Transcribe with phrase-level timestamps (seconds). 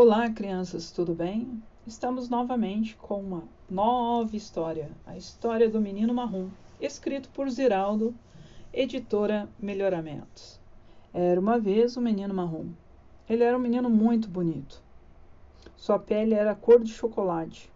[0.00, 1.60] Olá, crianças, tudo bem?
[1.84, 8.14] Estamos novamente com uma nova história, a história do menino marrom, escrito por Ziraldo,
[8.72, 10.60] editora Melhoramentos.
[11.12, 12.66] Era uma vez um menino marrom.
[13.28, 14.80] Ele era um menino muito bonito.
[15.76, 17.68] Sua pele era cor de chocolate.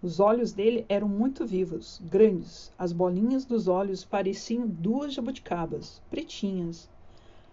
[0.00, 2.72] Os olhos dele eram muito vivos, grandes.
[2.78, 6.88] As bolinhas dos olhos pareciam duas jabuticabas, pretinhas.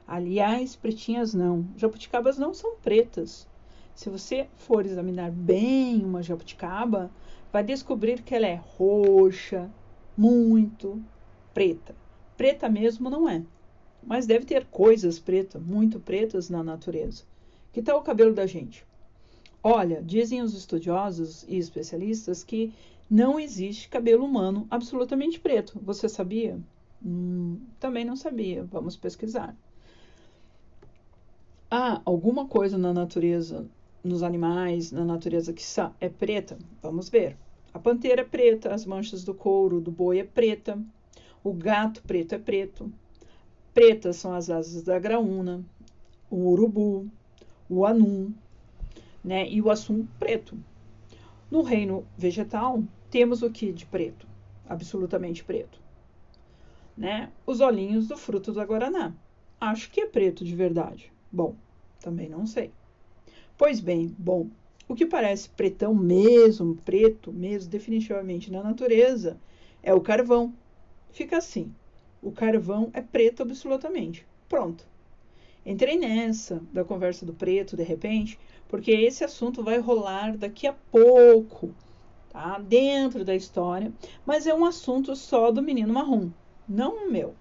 [0.08, 1.66] Aliás, pretinhas não.
[1.76, 3.50] Jabuticabas não são pretas
[4.00, 7.12] se você for examinar bem uma jabuticaba,
[7.52, 9.70] vai descobrir que ela é roxa,
[10.16, 11.04] muito
[11.54, 11.94] preta.
[12.38, 13.44] Preta mesmo não é,
[14.02, 17.26] mas deve ter coisas pretas, muito pretas na natureza.
[17.74, 18.86] Que tal o cabelo da gente?
[19.62, 22.74] Olha, dizem os estudiosos e especialistas que
[23.10, 25.78] não existe cabelo humano absolutamente preto.
[25.84, 26.58] Você sabia?
[27.06, 28.64] Hum, também não sabia.
[28.64, 29.54] Vamos pesquisar.
[31.70, 33.68] Há alguma coisa na natureza
[34.04, 35.64] nos animais, na natureza que
[36.00, 36.58] é preta?
[36.82, 37.38] Vamos ver.
[37.74, 40.82] A pantera é preta, as manchas do couro do boi é preta,
[41.44, 42.92] o gato preto é preto,
[43.74, 45.64] pretas são as asas da graúna,
[46.30, 47.08] o urubu,
[47.70, 48.34] o anum,
[49.24, 50.58] né, e o assum preto.
[51.52, 54.28] No reino vegetal, temos o que de preto?
[54.68, 55.80] Absolutamente preto.
[56.98, 57.32] Né?
[57.46, 59.14] Os olhinhos do fruto da guaraná.
[59.60, 61.12] Acho que é preto de verdade.
[61.32, 61.56] Bom,
[62.00, 62.72] também não sei.
[63.60, 64.48] Pois bem, bom,
[64.88, 69.38] o que parece pretão mesmo, preto mesmo, definitivamente na natureza,
[69.84, 70.54] é o carvão.
[71.12, 71.70] Fica assim:
[72.24, 74.26] o carvão é preto absolutamente.
[74.48, 74.86] Pronto.
[75.66, 80.74] Entrei nessa da conversa do preto de repente, porque esse assunto vai rolar daqui a
[80.90, 81.76] pouco,
[82.30, 82.60] tá?
[82.60, 83.92] Dentro da história,
[84.26, 86.30] mas é um assunto só do menino marrom,
[86.66, 87.36] não o meu.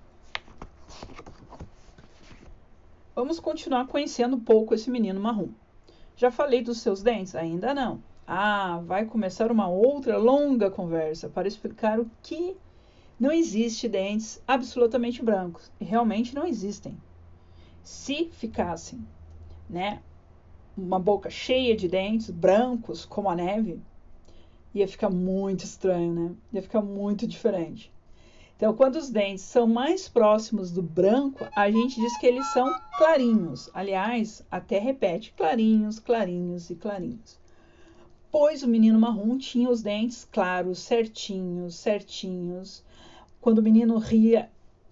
[3.14, 5.50] Vamos continuar conhecendo um pouco esse menino marrom.
[6.19, 7.36] Já falei dos seus dentes?
[7.36, 8.02] Ainda não.
[8.27, 12.56] Ah, vai começar uma outra longa conversa para explicar o que
[13.20, 15.70] não existe dentes absolutamente brancos.
[15.80, 16.98] E realmente não existem.
[17.84, 19.07] Se ficassem,
[19.70, 20.02] né,
[20.77, 23.80] uma boca cheia de dentes brancos como a neve,
[24.74, 26.34] ia ficar muito estranho, né?
[26.52, 27.92] Ia ficar muito diferente.
[28.58, 32.69] Então, quando os dentes são mais próximos do branco, a gente diz que eles são
[32.96, 33.70] clarinhos.
[33.73, 37.39] Aliás, até repete: clarinhos, clarinhos e clarinhos.
[38.33, 42.83] Pois o menino marrom tinha os dentes claros, certinhos, certinhos.
[43.41, 44.51] Quando o menino ria,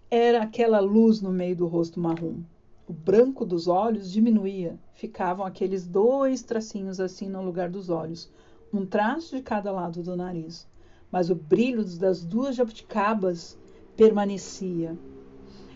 [0.08, 2.42] era aquela luz no meio do rosto marrom.
[2.86, 8.30] O branco dos olhos diminuía, ficavam aqueles dois tracinhos assim no lugar dos olhos,
[8.72, 10.68] um traço de cada lado do nariz
[11.10, 13.56] mas o brilho das duas jabuticabas
[13.96, 14.96] permanecia.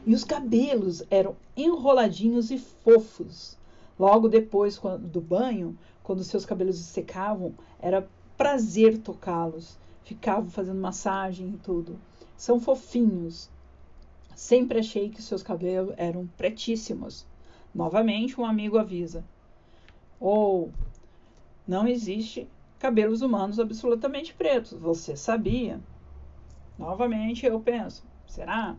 [0.06, 3.56] E os cabelos eram enroladinhos e fofos.
[3.98, 9.78] Logo depois do banho, quando seus cabelos secavam, era prazer tocá-los.
[10.04, 11.98] Ficavam fazendo massagem e tudo.
[12.36, 13.50] São fofinhos.
[14.34, 17.26] Sempre achei que seus cabelos eram pretíssimos.
[17.74, 19.22] Novamente, um amigo avisa:
[20.18, 20.68] Ou oh,
[21.68, 22.48] não existe
[22.80, 24.72] cabelos humanos absolutamente pretos.
[24.72, 25.78] Você sabia?
[26.78, 28.74] Novamente eu penso, será?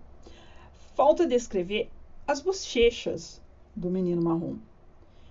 [0.96, 1.90] Falta descrever
[2.28, 3.40] as bochechas
[3.76, 4.58] do menino marrom.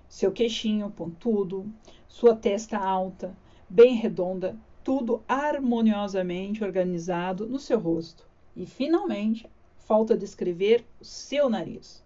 [0.09, 1.67] Seu queixinho pontudo,
[2.07, 3.37] sua testa alta,
[3.69, 8.25] bem redonda, tudo harmoniosamente organizado no seu rosto.
[8.57, 12.05] E finalmente, falta descrever o seu nariz.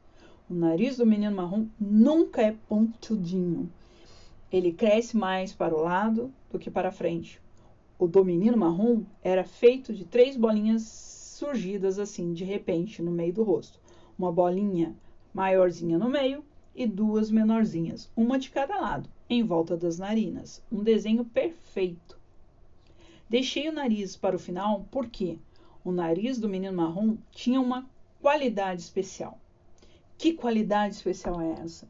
[0.49, 3.71] O nariz do menino marrom nunca é pontudinho
[4.57, 7.43] ele cresce mais para o lado do que para frente.
[7.99, 13.33] O do menino marrom era feito de três bolinhas surgidas assim, de repente, no meio
[13.33, 13.81] do rosto.
[14.17, 14.95] Uma bolinha
[15.35, 20.63] maiorzinha no meio e duas menorzinhas, uma de cada lado, em volta das narinas.
[20.71, 22.17] Um desenho perfeito.
[23.29, 25.39] Deixei o nariz para o final porque
[25.85, 27.85] o nariz do menino marrom tinha uma
[28.23, 29.41] qualidade especial.
[30.17, 31.89] Que qualidade especial é essa?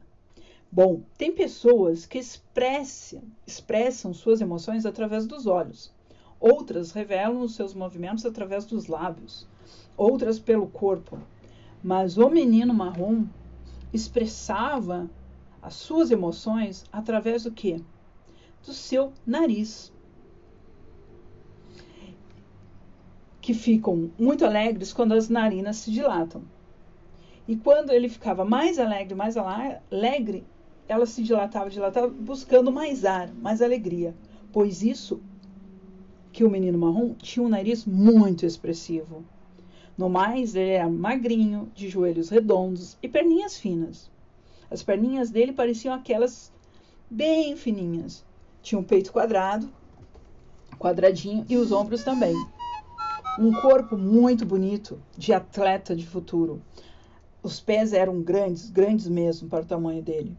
[0.75, 5.89] Bom, tem pessoas que expressam, expressam suas emoções através dos olhos.
[6.37, 9.47] Outras revelam os seus movimentos através dos lábios.
[9.95, 11.17] Outras pelo corpo.
[11.81, 13.23] Mas o menino marrom
[13.93, 15.09] expressava
[15.61, 17.79] as suas emoções através do quê?
[18.65, 19.93] Do seu nariz.
[23.39, 26.43] Que ficam muito alegres quando as narinas se dilatam.
[27.47, 30.43] E quando ele ficava mais alegre, mais alegre,
[30.87, 34.15] ela se dilatava, dilatava, buscando mais ar, mais alegria.
[34.51, 35.21] Pois isso
[36.31, 39.23] que o menino marrom tinha um nariz muito expressivo.
[39.97, 44.11] No mais, ele era magrinho, de joelhos redondos e perninhas finas.
[44.69, 46.51] As perninhas dele pareciam aquelas
[47.09, 48.25] bem fininhas.
[48.61, 49.69] Tinha um peito quadrado,
[50.77, 52.35] quadradinho e os ombros também.
[53.39, 56.61] Um corpo muito bonito, de atleta de futuro.
[57.41, 60.35] Os pés eram grandes, grandes mesmo para o tamanho dele,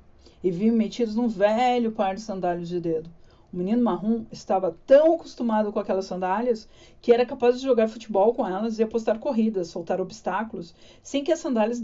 [0.47, 3.11] e vinham metidos num velho par de sandálias de dedo.
[3.53, 6.69] O menino marrom estava tão acostumado com aquelas sandálias
[7.03, 10.73] que era capaz de jogar futebol com elas e apostar corridas, soltar obstáculos,
[11.03, 11.83] sem que as sandálias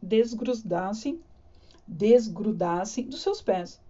[0.00, 1.20] desgrudassem,
[1.88, 3.80] desgrudassem dos seus pés.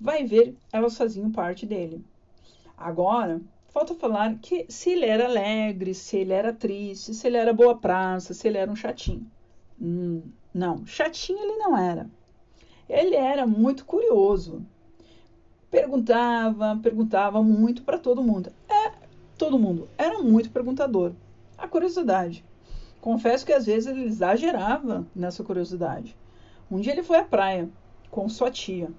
[0.00, 2.04] Vai ver, elas faziam parte dele.
[2.76, 3.40] Agora,
[3.70, 7.76] falta falar que se ele era alegre, se ele era triste, se ele era boa
[7.76, 9.28] praça, se ele era um chatinho.
[9.82, 10.22] Hum,
[10.54, 12.08] não, chatinho ele não era.
[12.88, 14.64] Ele era muito curioso
[15.70, 18.50] perguntava, perguntava muito para todo mundo.
[18.66, 18.92] É,
[19.36, 19.88] todo mundo.
[19.98, 21.12] Era muito perguntador.
[21.58, 22.44] A curiosidade.
[23.00, 26.16] Confesso que às vezes ele exagerava nessa curiosidade.
[26.70, 27.68] Um dia ele foi à praia
[28.10, 28.90] com sua tia.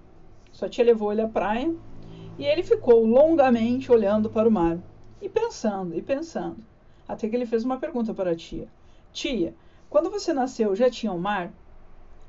[0.51, 1.74] Sua tia levou ele à praia
[2.38, 4.78] e ele ficou longamente olhando para o mar
[5.19, 6.57] e pensando e pensando.
[7.07, 8.68] Até que ele fez uma pergunta para a tia:
[9.12, 9.54] Tia,
[9.90, 11.51] quando você nasceu já tinha o um mar?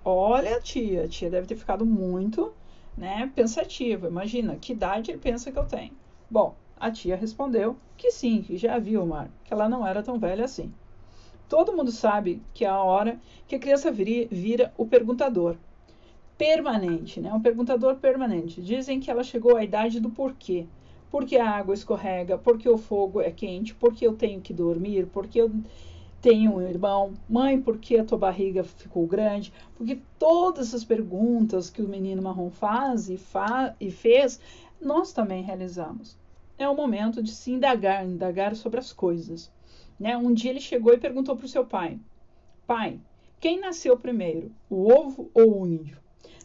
[0.05, 2.53] Olha, tia, a tia deve ter ficado muito
[2.97, 4.09] né, pensativa.
[4.09, 5.93] Imagina, que idade ele pensa que eu tenho?
[6.31, 10.03] Bom, a tia respondeu que sim, que já viu o mar, que ela não era
[10.03, 10.73] tão velha assim.
[11.49, 15.57] Todo mundo sabe que é a hora que a criança vira, vira o perguntador.
[16.37, 17.33] Permanente, né?
[17.33, 18.61] Um perguntador permanente.
[18.63, 20.67] Dizem que ela chegou à idade do porquê.
[21.11, 25.41] Porque a água escorrega, porque o fogo é quente, porque eu tenho que dormir, porque
[25.41, 25.51] eu
[26.21, 29.53] tem um irmão, mãe, por que a tua barriga ficou grande?
[29.77, 34.41] Porque todas essas perguntas que o menino marrom faz e, fa e fez,
[34.81, 36.17] nós também realizamos.
[36.59, 39.51] É o momento de se indagar, indagar sobre as coisas.
[39.99, 40.17] Né?
[40.17, 42.01] Um dia ele chegou e perguntou para o seu pai:
[42.67, 42.99] Pai,
[43.39, 45.99] quem nasceu primeiro, o ovo ou o índio?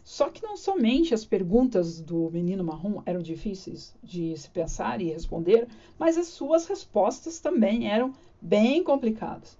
[0.04, 5.10] Só que não somente as perguntas do menino marrom eram difíceis de se pensar e
[5.10, 5.66] responder,
[5.98, 9.58] mas as suas respostas também eram bem complicadas.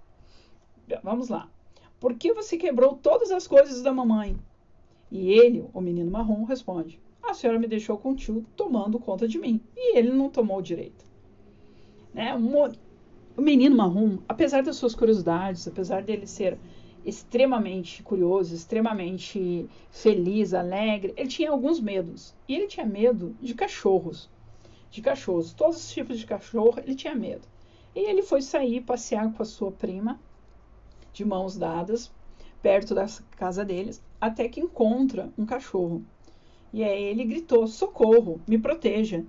[1.03, 1.49] Vamos lá.
[1.99, 4.37] Por que você quebrou todas as coisas da mamãe?
[5.11, 9.27] E ele, o menino marrom, responde: A senhora me deixou com o tio tomando conta
[9.27, 9.61] de mim.
[9.75, 11.05] E ele não tomou direito.
[12.13, 12.33] Né?
[12.35, 16.57] O menino marrom, apesar das suas curiosidades, apesar dele ser
[17.05, 22.35] extremamente curioso, extremamente feliz, alegre, ele tinha alguns medos.
[22.47, 24.29] E ele tinha medo de cachorros.
[24.89, 25.53] De cachorros.
[25.53, 27.47] Todos os tipos de cachorro ele tinha medo.
[27.95, 30.19] E ele foi sair passear com a sua prima
[31.15, 32.11] de mãos dadas,
[32.61, 33.07] perto da
[33.37, 36.03] casa deles, até que encontra um cachorro.
[36.73, 39.23] E aí ele gritou: Socorro, me proteja.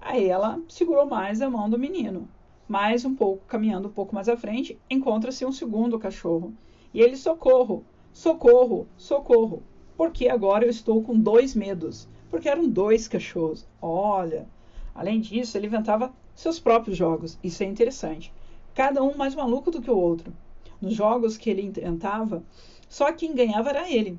[0.00, 2.28] Aí ela segurou mais a mão do menino.
[2.68, 6.54] Mais um pouco, caminhando um pouco mais à frente, encontra-se um segundo cachorro.
[6.94, 9.64] E ele: Socorro, socorro, socorro.
[9.96, 12.08] Porque agora eu estou com dois medos.
[12.30, 13.66] Porque eram dois cachorros.
[13.82, 14.46] Olha.
[14.94, 17.36] Além disso, ele inventava seus próprios jogos.
[17.42, 18.32] Isso é interessante.
[18.74, 20.32] Cada um mais maluco do que o outro
[20.80, 22.42] nos jogos que ele inventava,
[22.88, 24.18] só quem ganhava era ele.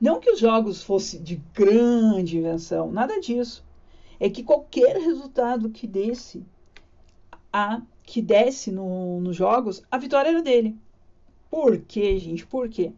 [0.00, 3.64] Não que os jogos fossem de grande invenção, nada disso.
[4.20, 6.44] É que qualquer resultado que desse,
[7.52, 10.76] a, que desse no, nos jogos, a vitória era dele.
[11.50, 12.46] Por quê, gente?
[12.46, 12.92] Por quê?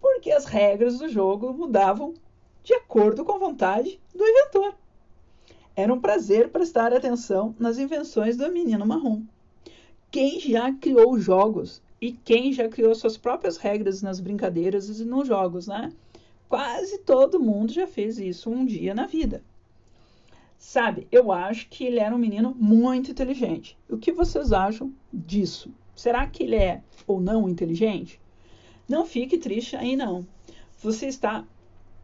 [0.00, 2.14] Porque as regras do jogo mudavam
[2.62, 4.74] de acordo com a vontade do inventor.
[5.74, 9.22] Era um prazer prestar atenção nas invenções do menino marrom.
[10.10, 15.26] Quem já criou jogos e quem já criou suas próprias regras nas brincadeiras e nos
[15.26, 15.92] jogos, né?
[16.48, 19.42] Quase todo mundo já fez isso um dia na vida.
[20.58, 23.76] Sabe, eu acho que ele era um menino muito inteligente.
[23.88, 25.70] O que vocês acham disso?
[25.94, 28.20] Será que ele é ou não inteligente?
[28.88, 30.26] Não fique triste aí não.
[30.82, 31.44] Você está,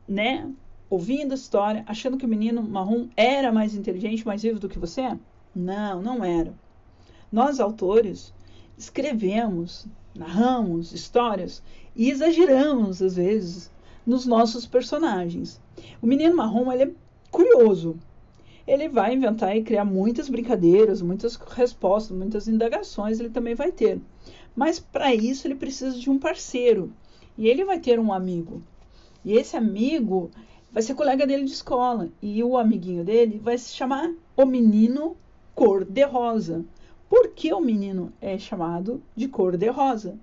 [0.08, 0.50] né,
[0.88, 4.78] ouvindo a história, achando que o menino marrom era mais inteligente, mais vivo do que
[4.78, 5.16] você?
[5.54, 6.54] Não, não era.
[7.30, 8.32] Nós autores
[8.76, 11.62] escrevemos, narramos histórias
[11.94, 13.70] e exageramos às vezes
[14.06, 15.60] nos nossos personagens.
[16.00, 16.90] O menino marrom ele é
[17.30, 17.96] curioso.
[18.66, 24.00] Ele vai inventar e criar muitas brincadeiras, muitas respostas, muitas indagações, ele também vai ter.
[24.54, 26.92] Mas para isso ele precisa de um parceiro.
[27.36, 28.62] E ele vai ter um amigo.
[29.24, 30.30] E esse amigo
[30.70, 32.08] vai ser colega dele de escola.
[32.20, 35.16] E o amiguinho dele vai se chamar o menino
[35.54, 36.64] cor-de-rosa.
[37.12, 40.18] Por que o menino é chamado de cor-de-rosa?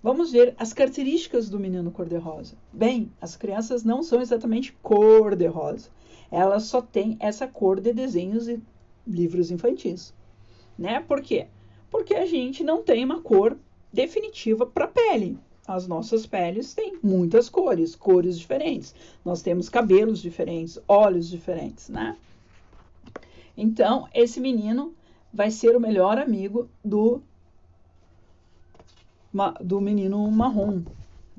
[0.00, 2.54] Vamos ver as características do menino cor-de-rosa.
[2.72, 5.90] Bem, as crianças não são exatamente cor-de-rosa.
[6.30, 8.62] Elas só têm essa cor de desenhos e
[9.04, 10.14] livros infantis.
[10.78, 11.00] Né?
[11.00, 11.48] Por quê?
[11.90, 13.58] Porque a gente não tem uma cor
[13.92, 15.36] definitiva para a pele.
[15.66, 18.94] as nossas peles têm muitas cores, cores diferentes.
[19.24, 22.16] Nós temos cabelos diferentes, olhos diferentes, né?
[23.56, 24.94] Então, esse menino
[25.32, 27.22] vai ser o melhor amigo do,
[29.60, 30.82] do menino marrom.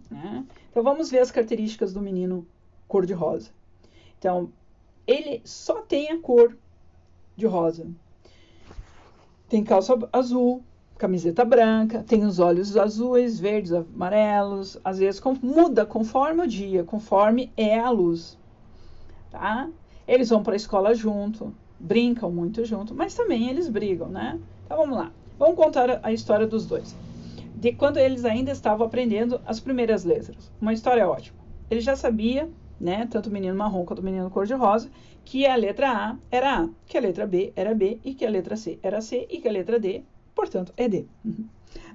[0.10, 0.46] Né?
[0.70, 2.48] Então, vamos ver as características do menino
[2.88, 3.52] cor-de-rosa.
[4.18, 4.50] Então,
[5.06, 6.58] ele só tem a cor
[7.36, 7.88] de rosa.
[9.48, 10.64] Tem calça azul,
[10.98, 16.84] camiseta branca, tem os olhos azuis, verdes, amarelos, às vezes com, muda conforme o dia,
[16.84, 18.38] conforme é a luz,
[19.30, 19.70] tá?
[20.08, 24.40] Eles vão para a escola junto, brincam muito junto, mas também eles brigam, né?
[24.66, 26.96] Então vamos lá, vamos contar a história dos dois.
[27.56, 30.52] De quando eles ainda estavam aprendendo as primeiras letras.
[30.60, 31.38] Uma história ótima.
[31.70, 32.50] Ele já sabia,
[32.80, 34.90] né, tanto o menino marrom quanto o menino cor-de-rosa,
[35.24, 38.30] que a letra A era A, que a letra B era B e que a
[38.30, 41.06] letra C era C e que a letra D portanto, é D.
[41.24, 41.46] Uhum.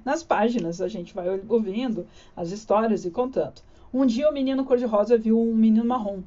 [0.03, 3.61] Nas páginas, a gente vai ouvindo as histórias e contando.
[3.93, 6.21] Um dia, o menino cor-de-rosa viu um menino marrom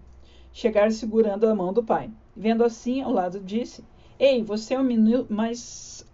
[0.53, 2.11] chegar segurando a mão do pai.
[2.35, 3.85] Vendo assim, ao lado disse:
[4.19, 6.07] Ei, você é um menino mais.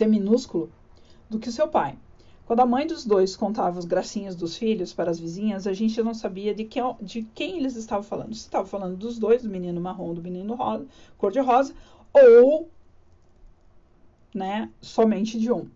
[0.00, 0.70] É minúsculo
[1.28, 1.98] do que seu pai.
[2.46, 6.02] Quando a mãe dos dois contava os gracinhas dos filhos para as vizinhas, a gente
[6.02, 6.68] não sabia de,
[7.00, 8.34] de quem eles estavam falando.
[8.34, 11.74] Se estavam falando dos dois, do menino marrom, do menino rosa, cor-de-rosa,
[12.12, 12.68] ou
[14.34, 15.68] né, somente de um.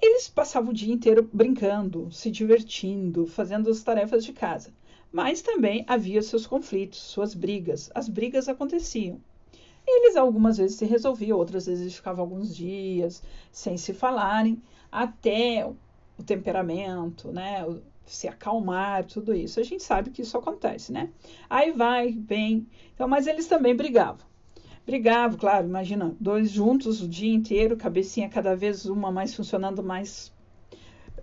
[0.00, 4.72] Eles passavam o dia inteiro brincando, se divertindo, fazendo as tarefas de casa.
[5.12, 7.90] Mas também havia seus conflitos, suas brigas.
[7.94, 9.20] As brigas aconteciam.
[9.86, 16.22] Eles algumas vezes se resolviam, outras vezes ficavam alguns dias sem se falarem, até o
[16.22, 17.64] temperamento, né,
[18.06, 19.58] se acalmar, tudo isso.
[19.58, 21.10] A gente sabe que isso acontece, né?
[21.48, 22.66] Aí vai, vem.
[22.94, 24.26] Então, mas eles também brigavam.
[24.84, 30.32] Brigava, claro, imagina, dois juntos o dia inteiro, cabecinha cada vez uma mais funcionando mais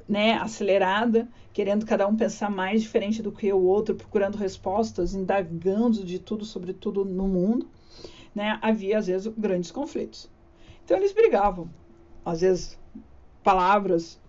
[0.08, 6.04] né, acelerada, querendo cada um pensar mais diferente do que o outro, procurando respostas, indagando
[6.04, 7.68] de tudo sobre tudo no mundo,
[8.34, 10.30] né, havia às vezes grandes conflitos.
[10.86, 11.70] Então eles brigavam,
[12.24, 12.80] às vezes
[13.44, 14.20] palavras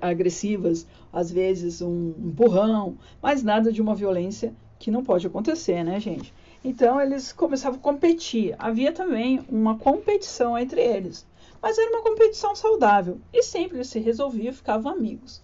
[0.00, 6.00] agressivas, às vezes um empurrão, mas nada de uma violência que não pode acontecer, né,
[6.00, 6.32] gente?
[6.64, 8.54] Então eles começavam a competir.
[8.58, 11.26] Havia também uma competição entre eles,
[11.62, 15.40] mas era uma competição saudável e sempre se resolviam e ficavam amigos.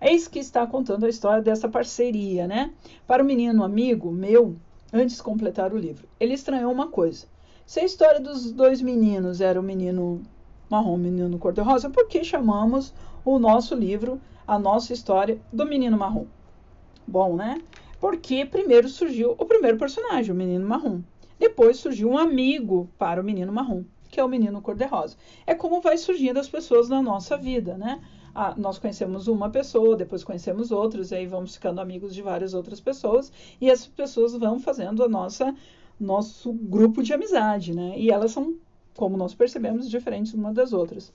[0.00, 2.72] Eis que está contando a história dessa parceria, né?
[3.06, 4.56] Para o menino amigo meu,
[4.92, 7.26] antes de completar o livro, ele estranhou uma coisa.
[7.66, 10.22] Se a história dos dois meninos era o menino
[10.68, 12.92] marrom, o menino cor-de-rosa, por que chamamos
[13.24, 16.26] o nosso livro, a nossa história, do menino marrom?
[17.06, 17.60] Bom, né?
[18.00, 21.02] Porque primeiro surgiu o primeiro personagem, o menino marrom.
[21.38, 25.16] Depois surgiu um amigo para o menino marrom, que é o menino cor-de-rosa.
[25.46, 27.98] É como vai surgindo as pessoas na nossa vida, né?
[28.34, 32.52] Ah, nós conhecemos uma pessoa, depois conhecemos outros, e aí vamos ficando amigos de várias
[32.52, 35.54] outras pessoas, e essas pessoas vão fazendo a nossa
[35.98, 37.94] nosso grupo de amizade, né?
[37.96, 38.56] E elas são,
[38.94, 41.12] como nós percebemos, diferentes uma das outras.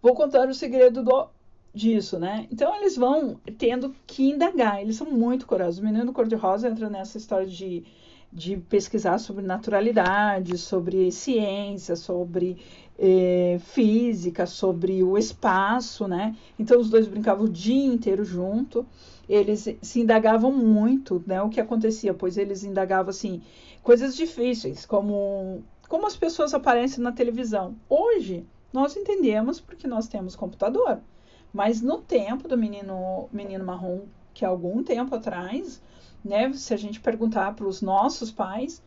[0.00, 1.28] Vou contar o segredo do
[1.74, 2.46] disso, né?
[2.50, 5.80] Então eles vão tendo que indagar, eles são muito corajosos.
[5.80, 7.84] O menino cor-de-rosa entra nessa história de,
[8.34, 12.58] de pesquisar sobre naturalidade, sobre ciência, sobre
[12.98, 16.36] eh, física, sobre o espaço, né?
[16.58, 18.84] Então os dois brincavam o dia inteiro junto.
[19.28, 21.40] Eles se indagavam muito, né?
[21.40, 23.40] O que acontecia, pois eles indagavam assim
[23.84, 27.76] coisas difíceis, como como as pessoas aparecem na televisão.
[27.88, 30.98] Hoje nós entendemos porque nós temos computador.
[31.52, 34.00] Mas no tempo do menino, menino marrom,
[34.32, 35.80] que algum tempo atrás,
[36.24, 38.82] né, se a gente perguntar para os nossos pais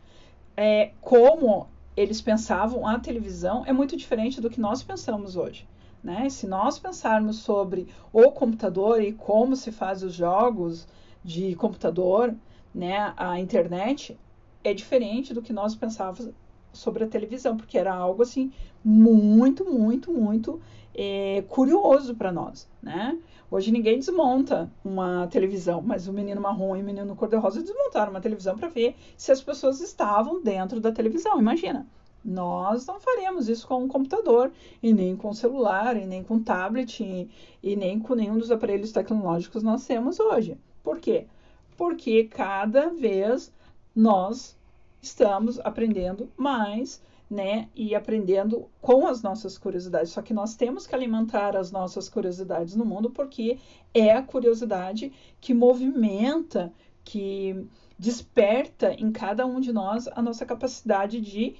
[0.56, 5.66] é, como eles pensavam a televisão, é muito diferente do que nós pensamos hoje.
[6.02, 6.28] Né?
[6.28, 10.86] Se nós pensarmos sobre o computador e como se faz os jogos
[11.24, 12.34] de computador,
[12.74, 14.18] né, a internet,
[14.62, 16.32] é diferente do que nós pensávamos
[16.78, 18.52] sobre a televisão, porque era algo assim
[18.84, 20.60] muito, muito, muito
[20.94, 23.18] é, curioso para nós, né?
[23.50, 28.20] Hoje ninguém desmonta uma televisão, mas o menino marrom e o menino cor-de-rosa desmontaram uma
[28.20, 31.38] televisão para ver se as pessoas estavam dentro da televisão.
[31.38, 31.86] Imagina,
[32.22, 37.02] nós não faremos isso com um computador, e nem com celular, e nem com tablet,
[37.02, 37.30] e,
[37.62, 40.58] e nem com nenhum dos aparelhos tecnológicos nós temos hoje.
[40.82, 41.26] Por quê?
[41.74, 43.50] Porque cada vez
[43.94, 44.57] nós
[45.00, 47.68] estamos aprendendo mais, né?
[47.74, 50.12] E aprendendo com as nossas curiosidades.
[50.12, 53.58] Só que nós temos que alimentar as nossas curiosidades no mundo, porque
[53.92, 56.72] é a curiosidade que movimenta,
[57.04, 57.66] que
[57.98, 61.56] desperta em cada um de nós a nossa capacidade de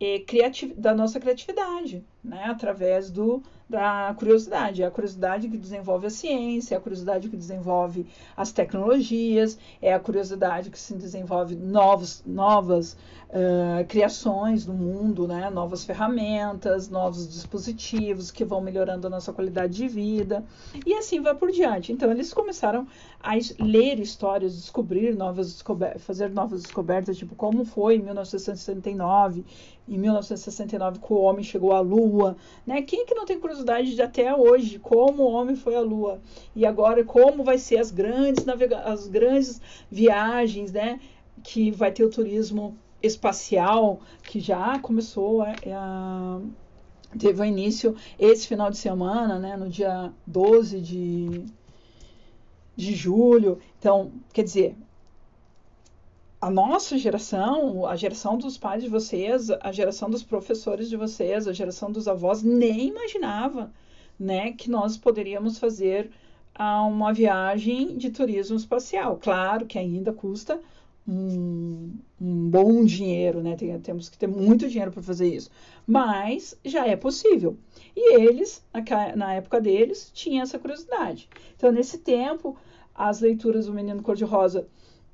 [0.00, 0.24] eh,
[0.76, 4.82] da nossa criatividade, né, através do, da curiosidade.
[4.82, 8.04] É a curiosidade que desenvolve a ciência, é a curiosidade que desenvolve
[8.36, 12.96] as tecnologias, é a curiosidade que se desenvolve novos, novas
[13.30, 19.74] uh, criações no mundo, né, novas ferramentas, novos dispositivos que vão melhorando a nossa qualidade
[19.74, 20.44] de vida
[20.84, 21.92] e assim vai por diante.
[21.92, 22.86] Então eles começaram
[23.22, 29.44] a ler histórias, descobrir novas descobertas, fazer novas descobertas, tipo como foi em 1969
[29.88, 32.80] em 1969 que o homem chegou à Lua, né?
[32.82, 36.20] Quem que não tem curiosidade de até hoje como o homem foi à Lua
[36.54, 39.60] e agora como vai ser as grandes navega as grandes
[39.90, 41.00] viagens, né?
[41.42, 46.40] Que vai ter o turismo espacial que já começou a, a
[47.18, 49.56] teve início esse final de semana, né?
[49.56, 51.44] No dia 12 de
[52.76, 53.58] de julho.
[53.78, 54.76] Então, quer dizer,
[56.40, 61.46] a nossa geração, a geração dos pais de vocês, a geração dos professores de vocês,
[61.46, 63.70] a geração dos avós, nem imaginava
[64.18, 66.10] né, que nós poderíamos fazer
[66.54, 69.18] ah, uma viagem de turismo espacial.
[69.20, 70.58] Claro que ainda custa
[71.06, 73.56] um, um bom dinheiro, né?
[73.56, 75.50] Tem, temos que ter muito dinheiro para fazer isso.
[75.86, 77.56] Mas já é possível.
[77.96, 81.28] E eles, na, na época deles, tinham essa curiosidade.
[81.56, 82.56] Então, nesse tempo,
[82.94, 84.68] as leituras do Menino Cor-de-Rosa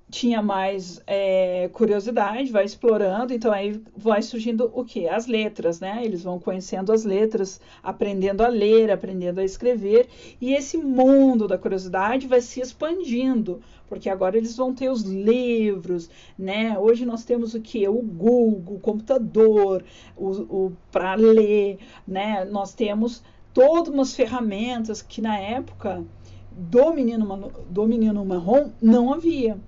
[0.09, 5.09] tinha mais é, curiosidade, vai explorando, então aí vai surgindo o que?
[5.09, 6.01] As letras, né?
[6.05, 10.09] Eles vão conhecendo as letras, aprendendo a ler, aprendendo a escrever,
[10.41, 16.09] e esse mundo da curiosidade vai se expandindo, porque agora eles vão ter os livros,
[16.39, 16.79] né?
[16.79, 17.89] Hoje nós temos o que?
[17.89, 19.85] O Google, o computador,
[20.17, 22.45] o, o para ler, né?
[22.45, 26.05] Nós temos todas umas ferramentas que na época
[26.53, 29.59] do menino, do menino marrom não havia.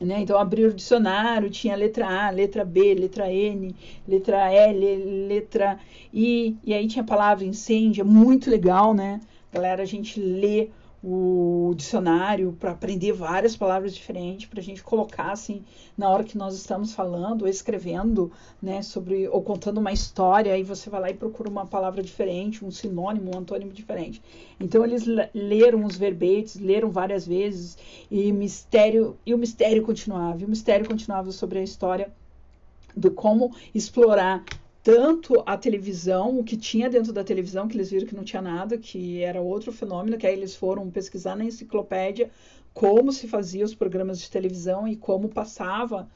[0.00, 0.20] Né?
[0.20, 3.74] Então, abrir o dicionário, tinha letra A, letra B, letra N,
[4.06, 5.78] letra L, letra
[6.14, 9.20] I, e aí tinha a palavra incêndio, é muito legal, né?
[9.52, 10.68] Galera, a gente lê
[11.02, 15.64] o dicionário para aprender várias palavras diferentes, para a gente colocar assim
[15.96, 20.62] na hora que nós estamos falando ou escrevendo, né, sobre ou contando uma história, aí
[20.62, 24.20] você vai lá e procura uma palavra diferente, um sinônimo, um antônimo diferente.
[24.58, 27.78] Então eles leram os verbetes, leram várias vezes
[28.10, 32.10] e mistério e o mistério continuava, e o mistério continuava sobre a história
[32.96, 34.44] do como explorar
[34.88, 38.40] tanto a televisão, o que tinha dentro da televisão, que eles viram que não tinha
[38.40, 42.30] nada, que era outro fenômeno, que aí eles foram pesquisar na enciclopédia
[42.72, 46.08] como se fazia os programas de televisão e como passava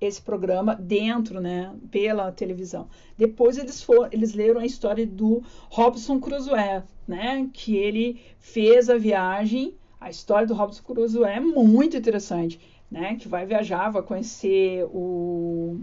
[0.00, 2.88] esse programa dentro, né, pela televisão.
[3.18, 8.96] Depois eles foram, eles leram a história do Robson Crusoe, né, que ele fez a
[8.96, 9.74] viagem.
[10.00, 15.80] A história do Robson Crusoe é muito interessante, né, que vai viajar, vai conhecer o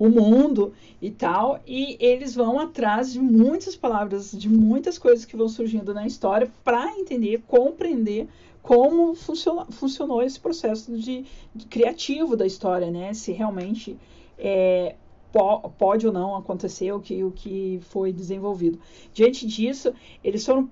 [0.00, 5.36] o mundo e tal, e eles vão atrás de muitas palavras, de muitas coisas que
[5.36, 8.26] vão surgindo na história para entender, compreender
[8.62, 13.12] como funcionou, funcionou esse processo de, de, criativo da história, né?
[13.12, 13.94] Se realmente
[14.38, 14.94] é,
[15.30, 18.80] po, pode ou não acontecer o que, o que foi desenvolvido.
[19.12, 19.92] Diante disso,
[20.24, 20.70] eles foram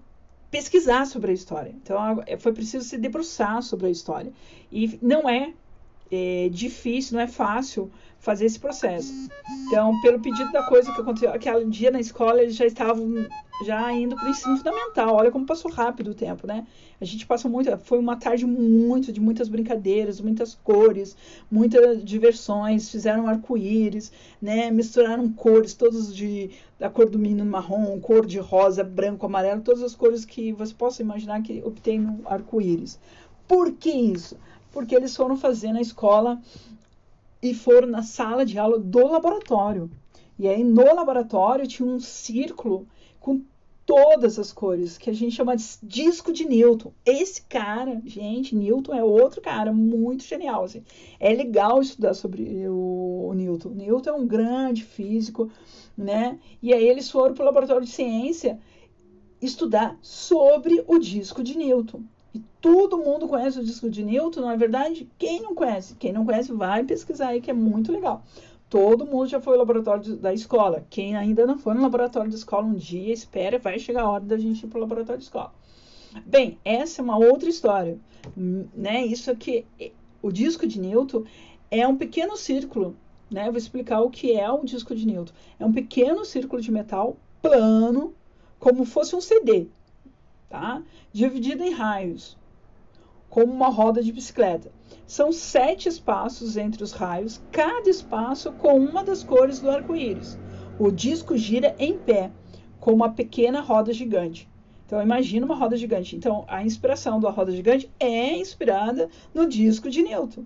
[0.51, 1.75] pesquisar sobre a história.
[1.83, 4.33] Então, foi preciso se debruçar sobre a história.
[4.73, 5.53] E não é,
[6.11, 9.13] é difícil, não é fácil fazer esse processo.
[9.67, 13.27] Então, pelo pedido da coisa que aconteceu aquele dia na escola, eles já estavam
[13.65, 15.17] já indo para o ensino fundamental.
[15.17, 16.67] Olha como passou rápido o tempo, né?
[17.01, 21.17] A gente passou muito, foi uma tarde muito de muitas brincadeiras, muitas cores,
[21.51, 24.71] muitas diversões, fizeram arco-íris, né?
[24.71, 29.83] Misturaram cores, todos de da cor do menino marrom, cor de rosa, branco, amarelo, todas
[29.83, 33.01] as cores que você possa imaginar que obtém no arco-íris.
[33.49, 34.37] Por que isso?
[34.73, 36.41] Porque eles foram fazer na escola
[37.43, 39.91] e foram na sala de aula do laboratório.
[40.39, 42.87] E aí no laboratório tinha um círculo
[43.21, 43.43] com
[43.89, 46.93] todas as cores, que a gente chama de disco de Newton.
[47.07, 50.65] Esse cara, gente, Newton é outro cara muito genial.
[50.65, 50.85] Assim.
[51.19, 53.71] É legal estudar sobre o, Newton.
[53.71, 55.51] Newton é um grande físico,
[55.97, 56.39] né?
[56.63, 58.61] E aí eles foram para o laboratório de ciência
[59.41, 62.03] estudar sobre o disco de Newton.
[62.61, 65.09] Todo mundo conhece o disco de Newton, não é verdade?
[65.17, 65.95] Quem não conhece?
[65.95, 68.23] Quem não conhece, vai pesquisar aí, que é muito legal.
[68.69, 70.85] Todo mundo já foi ao laboratório da escola.
[70.91, 74.25] Quem ainda não foi no laboratório da escola um dia, espera, vai chegar a hora
[74.25, 75.53] da gente ir para o laboratório da escola.
[76.27, 77.99] Bem, essa é uma outra história.
[78.37, 79.07] Né?
[79.07, 79.65] Isso aqui,
[80.21, 81.25] o disco de Newton
[81.71, 82.97] é um pequeno círculo.
[83.31, 83.45] Né?
[83.45, 85.33] vou explicar o que é o disco de Newton.
[85.61, 88.15] É um pequeno círculo de metal plano,
[88.59, 89.69] como fosse um CD
[90.49, 90.83] tá?
[91.13, 92.37] dividida em raios,
[93.29, 94.71] como uma roda de bicicleta.
[95.07, 100.39] São sete espaços entre os raios, cada espaço com uma das cores do arco-íris.
[100.79, 102.31] O disco gira em pé,
[102.79, 104.49] como uma pequena roda gigante.
[104.87, 106.17] Então, imagina uma roda gigante.
[106.17, 110.45] Então, a inspiração da roda gigante é inspirada no disco de Newton.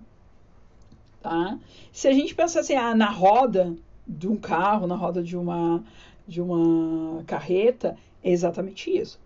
[1.21, 1.57] Tá?
[1.93, 3.73] Se a gente pensar assim, ah, na roda
[4.05, 5.81] de um carro, na roda de uma,
[6.27, 9.17] de uma carreta, é exatamente isso.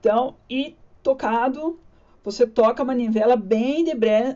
[0.00, 1.78] Então, e tocado,
[2.24, 3.84] você toca a manivela bem,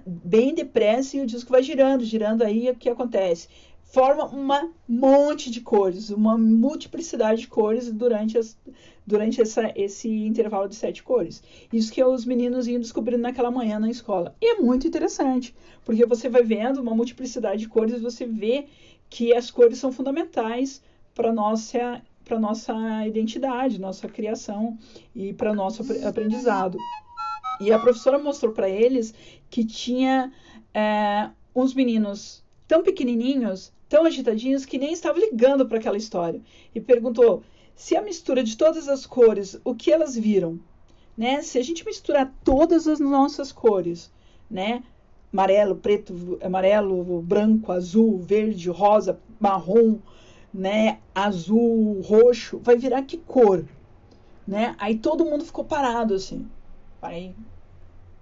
[0.07, 3.49] bem depressa e o disco vai girando, girando aí, o que acontece?
[3.83, 4.47] Forma um
[4.87, 8.59] monte de cores, uma multiplicidade de cores durante, as,
[9.07, 11.43] durante essa, esse intervalo de sete cores.
[11.73, 14.37] Isso que os meninos iam descobrindo naquela manhã na escola.
[14.43, 18.67] E é muito interessante, porque você vai vendo uma multiplicidade de cores, você vê
[19.09, 20.83] que as cores são fundamentais
[21.15, 22.75] para nossa para nossa
[23.07, 24.77] identidade, nossa criação
[25.17, 26.77] e para nosso aprendizado.
[27.61, 29.15] E a professora mostrou para eles
[29.51, 30.33] que tinha
[30.73, 36.41] é, uns meninos tão pequenininhos, tão agitadinhos, que nem estavam ligando para aquela história.
[36.75, 37.43] E perguntou
[37.75, 40.59] se a mistura de todas as cores, o que elas viram?
[41.17, 41.43] Né?
[41.43, 44.13] Se a gente misturar todas as nossas cores,
[44.51, 44.83] né?
[45.33, 49.99] amarelo, preto, amarelo, branco, azul, verde, rosa, marrom,
[50.53, 53.65] né, azul, roxo, vai virar que cor,
[54.47, 54.75] né?
[54.79, 56.49] Aí todo mundo ficou parado assim.
[57.01, 57.35] Aí,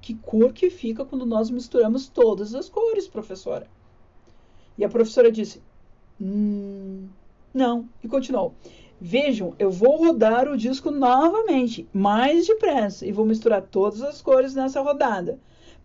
[0.00, 3.66] que cor que fica quando nós misturamos todas as cores, professora?
[4.78, 5.62] E a professora disse:
[6.20, 7.08] hum,
[7.52, 7.88] não.
[8.02, 8.54] E continuou.
[9.00, 14.54] Vejam, eu vou rodar o disco novamente, mais depressa, e vou misturar todas as cores
[14.54, 15.38] nessa rodada.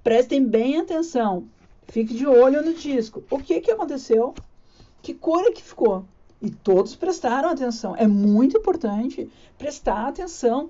[0.04, 1.48] Prestem bem atenção.
[1.88, 3.24] Fique de olho no disco.
[3.30, 4.34] O que, que aconteceu?
[5.02, 6.06] Que cor é que ficou?
[6.42, 7.96] E todos prestaram atenção.
[7.96, 10.70] É muito importante prestar atenção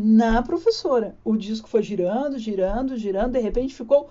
[0.00, 1.16] na professora.
[1.24, 4.08] O disco foi girando, girando, girando, de repente ficou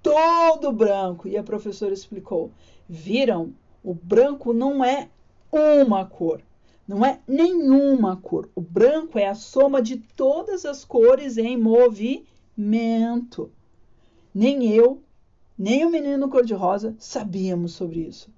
[0.00, 1.26] todo branco.
[1.26, 2.52] E a professora explicou:
[2.88, 3.52] viram?
[3.82, 5.08] O branco não é
[5.52, 6.40] uma cor,
[6.86, 8.48] não é nenhuma cor.
[8.54, 13.50] O branco é a soma de todas as cores em movimento.
[14.32, 15.02] Nem eu,
[15.58, 18.32] nem o menino cor-de-rosa sabíamos sobre isso.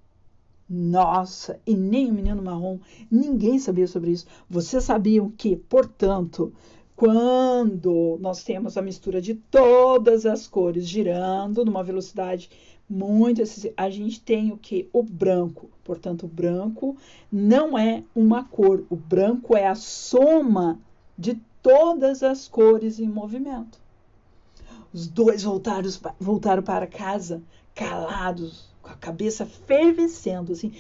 [0.69, 4.27] Nossa, e nem o menino marrom, ninguém sabia sobre isso.
[4.51, 6.53] Vocês sabiam que, portanto,
[6.97, 12.51] quando nós temos a mistura de todas as cores girando numa velocidade
[12.89, 13.43] muito
[13.77, 14.89] a gente tem o que?
[14.93, 15.69] O branco.
[15.85, 16.97] Portanto, o branco
[17.31, 20.81] não é uma cor, o branco é a soma
[21.19, 23.81] de todas as cores em movimento.
[24.93, 27.43] Os dois voltaram, voltaram para casa
[27.75, 30.73] calados, com a cabeça fervescendo, assim,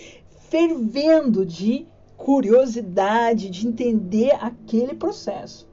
[0.48, 5.66] fervendo de curiosidade, de entender aquele processo.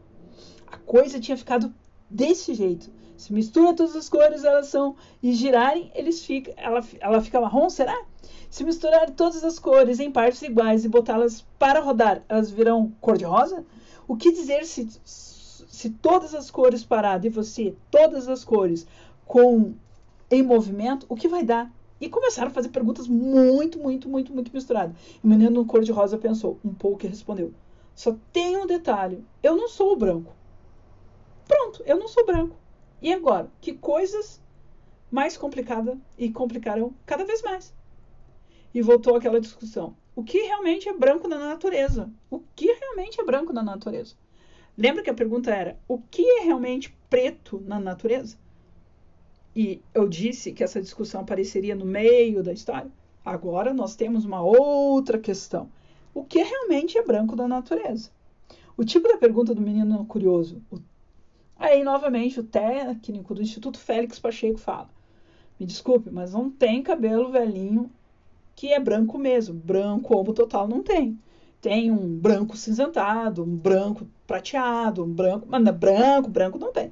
[0.74, 1.72] A coisa tinha ficado
[2.10, 2.90] desse jeito.
[3.16, 7.70] Se mistura todas as cores, elas são e girarem, eles fica, ela, ela fica marrom,
[7.70, 7.96] será?
[8.50, 13.20] Se misturar todas as cores em partes iguais e botá-las para rodar, elas virão cor
[13.20, 13.64] de rosa?
[14.08, 18.88] O que dizer se se todas as cores paradas e você, todas as cores
[19.26, 19.74] com
[20.32, 21.72] em movimento, o que vai dar?
[22.02, 24.96] E começaram a fazer perguntas muito, muito, muito, muito misturadas.
[25.24, 27.54] O menino no cor de rosa pensou um pouco e respondeu:
[27.94, 30.34] Só tem um detalhe, eu não sou o branco.
[31.74, 32.56] Pronto, eu não sou branco.
[33.02, 33.52] E agora?
[33.60, 34.40] Que coisas
[35.10, 37.74] mais complicadas e complicaram cada vez mais.
[38.72, 39.96] E voltou aquela discussão.
[40.16, 42.12] O que realmente é branco na natureza?
[42.30, 44.16] O que realmente é branco na natureza?
[44.78, 48.38] Lembra que a pergunta era: o que é realmente preto na natureza?
[49.56, 52.92] E eu disse que essa discussão apareceria no meio da história.
[53.26, 55.72] Agora nós temos uma outra questão:
[56.14, 58.12] o que realmente é branco na natureza?
[58.78, 60.62] O tipo da pergunta do menino curioso.
[60.72, 60.78] O...
[61.64, 64.90] Aí, novamente, o técnico do Instituto Félix Pacheco fala:
[65.60, 67.90] me desculpe, mas não tem cabelo velhinho
[68.56, 69.56] que é branco mesmo.
[69.56, 71.18] Branco como total não tem
[71.64, 75.48] tem um branco cinzentado, um branco prateado, um branco.
[75.50, 76.92] Mas é branco, branco não tem.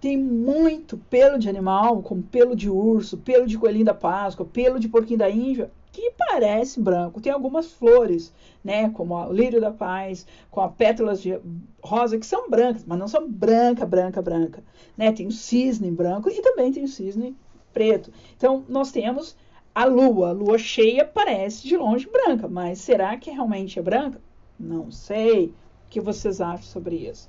[0.00, 4.78] Tem muito pelo de animal, como pelo de urso, pelo de coelhinho da Páscoa, pelo
[4.78, 7.20] de porquinho da Índia, que parece branco.
[7.20, 11.38] Tem algumas flores, né, como o lírio da paz, com as pétalas de
[11.82, 14.62] rosa, que são brancas, mas não são branca, branca, branca.
[14.96, 15.12] Né?
[15.12, 17.36] Tem o cisne branco e também tem o cisne
[17.72, 18.12] preto.
[18.36, 19.36] Então, nós temos
[19.74, 24.20] a lua, a lua cheia, parece de longe branca, mas será que realmente é branca?
[24.58, 25.46] Não sei.
[25.46, 27.28] O que vocês acham sobre isso?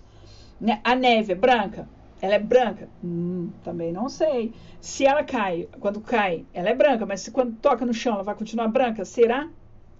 [0.60, 1.88] Né, a neve é branca?
[2.22, 2.88] Ela é branca?
[3.04, 4.54] Hum, também não sei.
[4.80, 8.24] Se ela cai, quando cai, ela é branca, mas se quando toca no chão ela
[8.24, 9.04] vai continuar branca?
[9.04, 9.50] Será?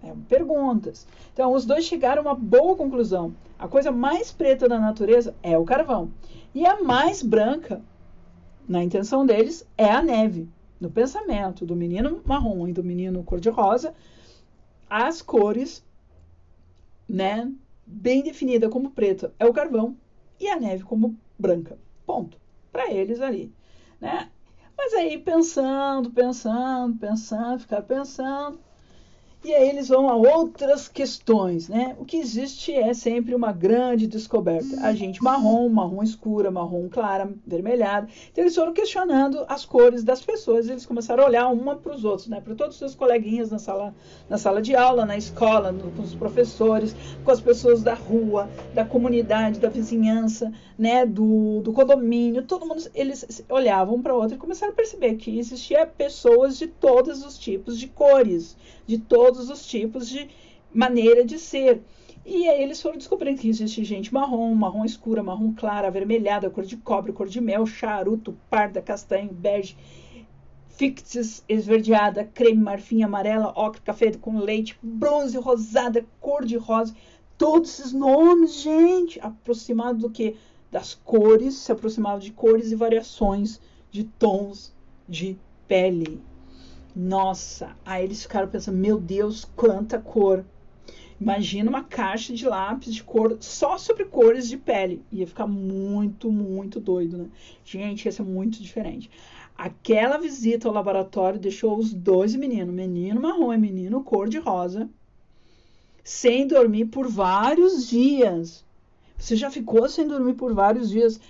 [0.02, 1.06] É, perguntas.
[1.32, 3.34] Então, os dois chegaram a uma boa conclusão.
[3.58, 6.12] A coisa mais preta da natureza é o carvão.
[6.54, 7.82] E a mais branca,
[8.68, 10.48] na intenção deles, é a neve
[10.80, 13.94] no pensamento do menino marrom e do menino cor-de-rosa,
[14.90, 15.84] as cores
[17.08, 17.50] né,
[17.86, 19.96] bem definida como preta é o carvão
[20.40, 21.78] e a neve como branca.
[22.06, 22.38] Ponto.
[22.70, 23.54] Para eles ali,
[24.00, 24.30] né?
[24.76, 28.58] Mas aí pensando, pensando, pensando, ficar pensando,
[29.44, 31.96] e aí eles vão a outras questões, né?
[31.98, 34.80] O que existe é sempre uma grande descoberta.
[34.82, 38.06] A gente marrom, marrom escura, marrom clara, vermelhada.
[38.30, 40.68] Então eles foram questionando as cores das pessoas.
[40.68, 42.40] Eles começaram a olhar uma para os outros, né?
[42.40, 43.92] Para todos os seus coleguinhas na sala,
[44.30, 48.48] na sala de aula, na escola, no, com os professores, com as pessoas da rua,
[48.72, 51.04] da comunidade, da vizinhança, né?
[51.04, 52.44] Do, do condomínio.
[52.44, 57.24] Todo mundo, eles olhavam para outro e começaram a perceber que existia pessoas de todos
[57.24, 60.28] os tipos de cores, de todos os tipos de
[60.72, 61.82] maneira de ser.
[62.24, 66.64] E aí eles foram descobrindo que existe gente marrom, marrom escura, marrom clara, avermelhada, cor
[66.64, 69.76] de cobre, cor de mel, charuto, parda, castanho, bege,
[70.68, 76.94] fictis, esverdeada, creme, marfim, amarela, ocre, café com leite, bronze, rosada, cor de rosa.
[77.36, 80.36] Todos esses nomes, gente, aproximado do que?
[80.70, 84.72] Das cores, se aproximado de cores e variações de tons
[85.08, 86.22] de pele.
[86.94, 90.44] Nossa, aí eles ficaram pensando, meu Deus, quanta cor.
[91.18, 95.02] Imagina uma caixa de lápis de cor só sobre cores de pele.
[95.10, 97.26] Ia ficar muito, muito doido, né?
[97.64, 99.08] Gente, ia ser muito diferente.
[99.56, 104.90] Aquela visita ao laboratório deixou os dois meninos, menino marrom e menino cor-de-rosa,
[106.02, 108.64] sem dormir por vários dias.
[109.16, 111.20] Você já ficou sem dormir por vários dias?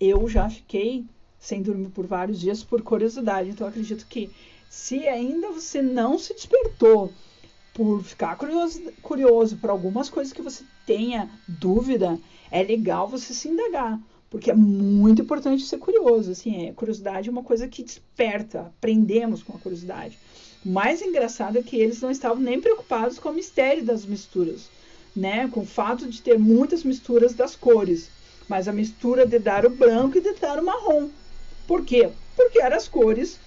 [0.00, 1.04] Eu já fiquei
[1.38, 3.50] sem dormir por vários dias por curiosidade.
[3.50, 4.30] Então, acredito que
[4.72, 7.12] se ainda você não se despertou
[7.74, 12.18] por ficar curioso, curioso por algumas coisas que você tenha dúvida,
[12.50, 16.30] é legal você se indagar, porque é muito importante ser curioso.
[16.30, 20.18] Assim, é, curiosidade é uma coisa que desperta, aprendemos com a curiosidade.
[20.64, 24.70] O mais engraçado é que eles não estavam nem preocupados com o mistério das misturas,
[25.14, 25.48] né?
[25.48, 28.08] Com o fato de ter muitas misturas das cores,
[28.48, 31.10] mas a mistura de dar o branco e de dar o marrom.
[31.66, 32.08] Por quê?
[32.34, 33.38] Porque eram as cores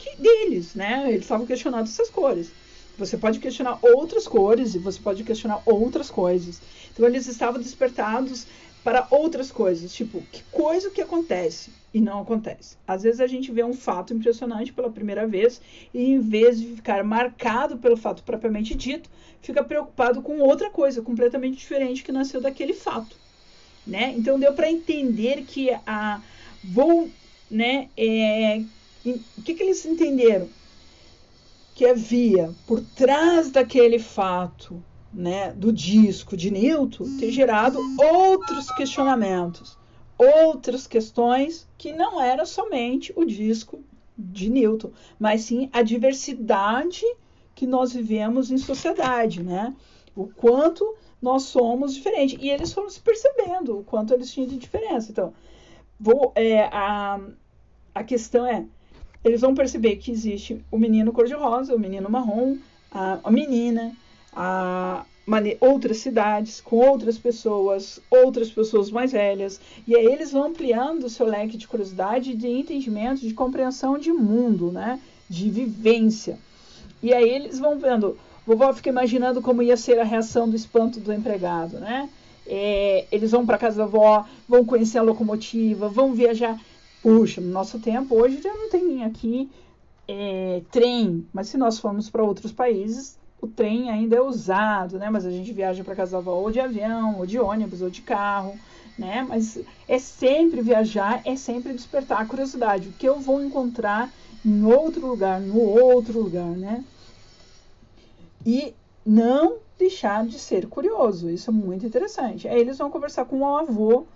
[0.00, 1.04] que, deles, né?
[1.08, 2.50] Eles estavam questionando essas cores.
[2.98, 6.60] Você pode questionar outras cores e você pode questionar outras coisas.
[6.92, 8.46] Então eles estavam despertados
[8.82, 12.76] para outras coisas, tipo, que coisa que acontece e não acontece.
[12.86, 15.60] Às vezes a gente vê um fato impressionante pela primeira vez
[15.92, 19.10] e em vez de ficar marcado pelo fato propriamente dito,
[19.42, 23.16] fica preocupado com outra coisa completamente diferente que nasceu daquele fato,
[23.86, 24.14] né?
[24.16, 26.20] Então deu para entender que a
[26.62, 27.08] vou,
[27.50, 28.62] né, é,
[29.04, 30.48] o que, que eles entenderam?
[31.74, 34.82] Que havia por trás daquele fato
[35.12, 39.76] né, do disco de Newton ter gerado outros questionamentos,
[40.18, 43.82] outras questões que não era somente o disco
[44.16, 47.04] de Newton, mas sim a diversidade
[47.54, 49.74] que nós vivemos em sociedade, né?
[50.14, 52.38] O quanto nós somos diferentes.
[52.40, 55.10] E eles foram se percebendo o quanto eles tinham de diferença.
[55.10, 55.32] Então,
[55.98, 57.20] vou, é, a,
[57.94, 58.64] a questão é,
[59.24, 62.56] eles vão perceber que existe o menino cor-de-rosa, o menino marrom,
[62.90, 63.92] a, a menina,
[64.32, 65.04] a,
[65.60, 71.10] outras cidades, com outras pessoas, outras pessoas mais velhas, e aí eles vão ampliando o
[71.10, 75.00] seu leque de curiosidade, de entendimento, de compreensão de mundo, né?
[75.28, 76.38] de vivência.
[77.00, 80.98] E aí eles vão vendo, vovó fica imaginando como ia ser a reação do espanto
[80.98, 82.10] do empregado, né?
[82.46, 86.58] É, eles vão para casa da avó, vão conhecer a locomotiva, vão viajar
[87.02, 89.50] puxa, no nosso tempo, hoje já não tem aqui
[90.06, 95.08] é, trem, mas se nós formos para outros países, o trem ainda é usado, né?
[95.08, 97.88] Mas a gente viaja para casa da avó ou de avião, ou de ônibus, ou
[97.88, 98.58] de carro,
[98.98, 99.24] né?
[99.26, 99.58] Mas
[99.88, 102.88] é sempre viajar, é sempre despertar a curiosidade.
[102.88, 104.12] O que eu vou encontrar
[104.44, 106.84] em outro lugar, no outro lugar, né?
[108.44, 111.30] E não deixar de ser curioso.
[111.30, 112.46] Isso é muito interessante.
[112.46, 114.06] Aí eles vão conversar com o avô,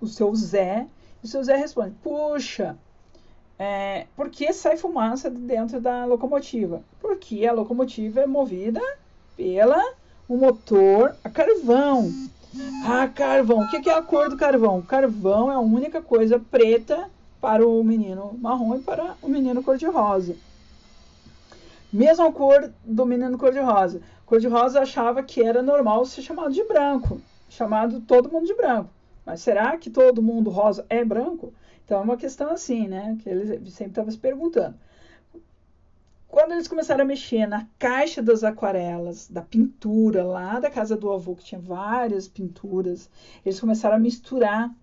[0.00, 0.86] o seu Zé,
[1.22, 2.76] o seu Zé responde: Puxa,
[3.58, 6.82] é, por que sai fumaça de dentro da locomotiva?
[7.00, 8.80] Porque a locomotiva é movida
[9.36, 9.82] pela
[10.28, 12.10] um motor a carvão.
[12.84, 13.60] Ah, carvão.
[13.60, 14.80] O que é a cor do carvão?
[14.82, 20.36] Carvão é a única coisa preta para o menino marrom e para o menino cor-de-rosa.
[21.92, 24.00] Mesma cor do menino cor-de-rosa.
[24.24, 28.90] Cor-de-rosa achava que era normal ser chamado de branco, chamado todo mundo de branco.
[29.30, 31.54] Mas será que todo mundo rosa é branco?
[31.84, 33.16] Então é uma questão assim, né?
[33.22, 34.74] Que ele sempre estava se perguntando.
[36.26, 41.12] Quando eles começaram a mexer na caixa das aquarelas, da pintura lá da casa do
[41.12, 43.08] avô, que tinha várias pinturas,
[43.46, 44.74] eles começaram a misturar,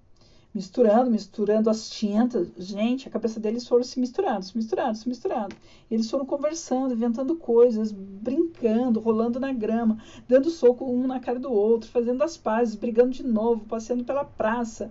[0.58, 2.50] misturando, misturando as tintas.
[2.58, 5.56] Gente, a cabeça deles foram se misturando, se misturando, se misturando.
[5.90, 11.52] Eles foram conversando, inventando coisas, brincando, rolando na grama, dando soco um na cara do
[11.54, 14.90] outro, fazendo as pazes, brigando de novo, passeando pela praça,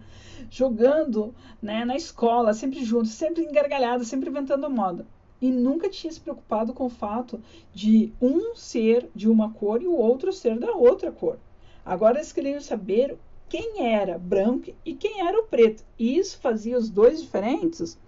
[0.48, 5.04] jogando né, na escola, sempre juntos, sempre engargalhados, sempre inventando moda.
[5.42, 7.42] E nunca tinha se preocupado com o fato
[7.74, 11.38] de um ser de uma cor e o outro ser da outra cor.
[11.84, 15.84] Agora eles queriam saber quem era branco e quem era o preto.
[15.98, 17.98] E isso fazia os dois diferentes.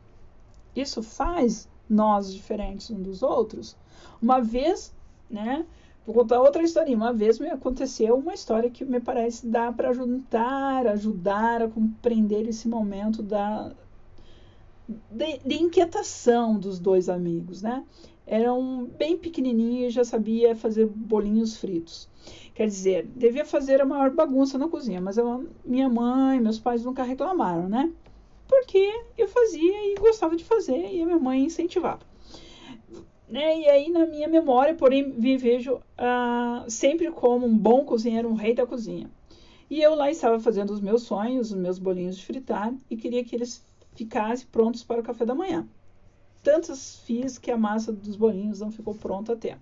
[0.74, 3.76] Isso faz nós diferentes uns dos outros.
[4.20, 4.92] Uma vez,
[5.30, 5.64] né?
[6.04, 6.94] Vou contar outra história.
[6.96, 12.48] Uma vez me aconteceu uma história que me parece dar para ajudar, ajudar a compreender
[12.48, 13.72] esse momento da
[15.10, 17.84] de, de, inquietação dos dois amigos, né?
[18.30, 22.06] Eram bem pequenininhos e já sabia fazer bolinhos fritos.
[22.54, 26.84] Quer dizer, devia fazer a maior bagunça na cozinha, mas eu, minha mãe, meus pais
[26.84, 27.90] nunca reclamaram, né?
[28.46, 32.00] Porque eu fazia e gostava de fazer e a minha mãe incentivava.
[33.26, 33.60] Né?
[33.60, 38.54] E aí, na minha memória, porém, vejo uh, sempre como um bom cozinheiro, um rei
[38.54, 39.10] da cozinha.
[39.70, 43.24] E eu lá estava fazendo os meus sonhos, os meus bolinhos de fritar, e queria
[43.24, 43.64] que eles
[43.94, 45.66] ficassem prontos para o café da manhã.
[46.48, 49.60] Tantos fiz que a massa dos bolinhos não ficou pronta a tempo.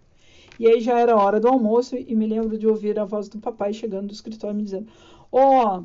[0.56, 3.40] E aí já era hora do almoço e me lembro de ouvir a voz do
[3.40, 4.86] papai chegando do escritório me dizendo:
[5.32, 5.84] Ó, oh, o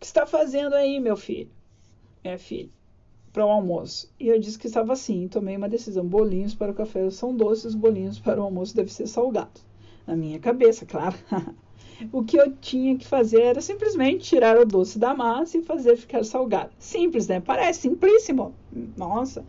[0.00, 1.48] que está fazendo aí, meu filho?
[2.24, 2.72] É, filho,
[3.32, 4.12] para o almoço.
[4.18, 7.72] E eu disse que estava assim, tomei uma decisão: bolinhos para o café são doces,
[7.72, 9.60] bolinhos para o almoço deve ser salgado.
[10.04, 11.14] Na minha cabeça, claro.
[12.10, 15.96] o que eu tinha que fazer era simplesmente tirar o doce da massa e fazer
[15.96, 16.72] ficar salgado.
[16.80, 17.38] Simples, né?
[17.38, 18.52] Parece simplíssimo.
[18.96, 19.44] Nossa.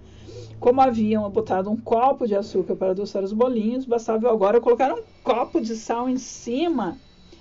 [0.63, 5.01] Como haviam botado um copo de açúcar para adoçar os bolinhos, bastava agora colocar um
[5.21, 6.97] copo de sal em cima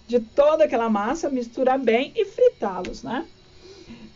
[0.08, 3.24] de toda aquela massa, misturar bem e fritá-los, né?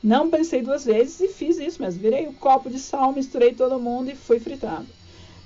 [0.03, 2.01] Não pensei duas vezes e fiz isso mesmo.
[2.01, 4.89] Virei o um copo de sal, misturei todo mundo e fui fritado.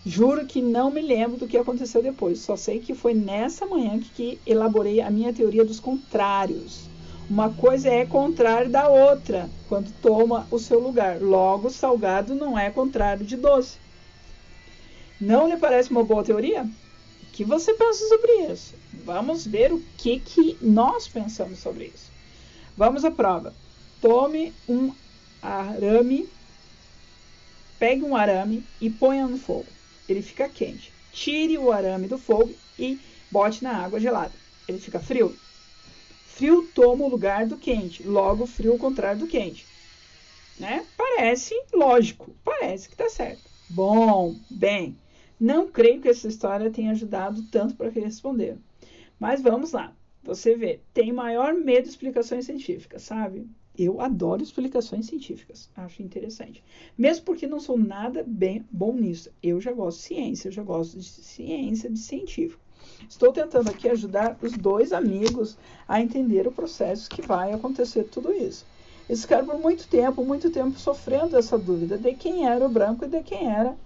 [0.07, 2.39] Juro que não me lembro do que aconteceu depois.
[2.39, 6.89] Só sei que foi nessa manhã que elaborei a minha teoria dos contrários.
[7.31, 11.23] Uma coisa é contrário da outra quando toma o seu lugar.
[11.23, 13.79] Logo, salgado não é contrário de doce.
[15.21, 16.65] Não lhe parece uma boa teoria?
[16.65, 18.75] O que você pensa sobre isso?
[19.05, 22.11] Vamos ver o que, que nós pensamos sobre isso.
[22.77, 23.55] Vamos à prova.
[24.01, 24.93] Tome um
[25.41, 26.29] arame,
[27.79, 29.69] pegue um arame e ponha no fogo.
[30.09, 30.93] Ele fica quente.
[31.13, 32.99] Tire o arame do fogo e
[33.31, 34.33] bote na água gelada.
[34.67, 35.33] Ele fica frio
[36.41, 39.67] frio toma o lugar do quente, logo frio o contrário do quente.
[40.59, 40.87] Né?
[40.97, 43.43] Parece lógico, parece que está certo.
[43.69, 44.97] Bom, bem,
[45.39, 48.57] não creio que essa história tenha ajudado tanto para responder.
[49.19, 49.95] Mas vamos lá.
[50.23, 53.47] Você vê, tem maior medo de explicações científicas, sabe?
[53.77, 56.65] Eu adoro explicações científicas, acho interessante.
[56.97, 59.31] Mesmo porque não sou nada bem bom nisso.
[59.43, 62.63] Eu já gosto de ciência, eu já gosto de ciência, de científico.
[63.09, 65.57] Estou tentando aqui ajudar os dois amigos
[65.89, 68.65] a entender o processo que vai acontecer tudo isso.
[69.09, 73.05] Eles ficaram por muito tempo, muito tempo sofrendo essa dúvida de quem era o branco
[73.05, 73.77] e de quem era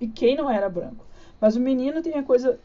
[0.00, 1.04] e quem não era branco.
[1.40, 2.58] Mas o menino tem a coisa,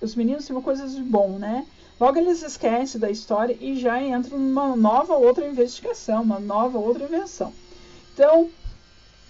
[0.00, 1.66] os meninos têm uma coisa de bom, né?
[1.98, 7.04] Logo eles esquecem da história e já entram numa nova outra investigação, uma nova outra
[7.04, 7.52] invenção.
[8.14, 8.50] Então,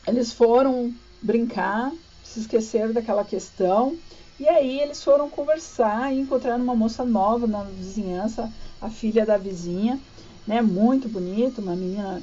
[0.06, 3.96] eles foram brincar, se esqueceram daquela questão
[4.40, 8.50] e aí eles foram conversar e encontraram uma moça nova na vizinhança,
[8.80, 10.00] a filha da vizinha,
[10.46, 10.62] né?
[10.62, 12.22] Muito bonita, uma menina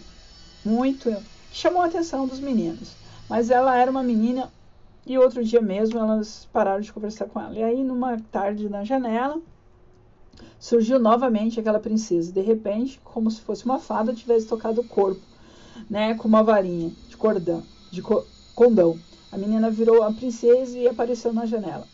[0.66, 1.16] muito
[1.52, 2.96] chamou a atenção dos meninos.
[3.30, 4.52] Mas ela era uma menina
[5.06, 7.54] e outro dia mesmo elas pararam de conversar com ela.
[7.54, 9.40] E aí numa tarde na janela
[10.60, 12.32] surgiu novamente aquela princesa.
[12.32, 15.22] De repente, como se fosse uma fada tivesse tocado o corpo,
[15.88, 18.26] né, com uma varinha de cordão, de co
[18.56, 18.98] condão.
[19.32, 21.88] A menina virou a princesa e apareceu na janela.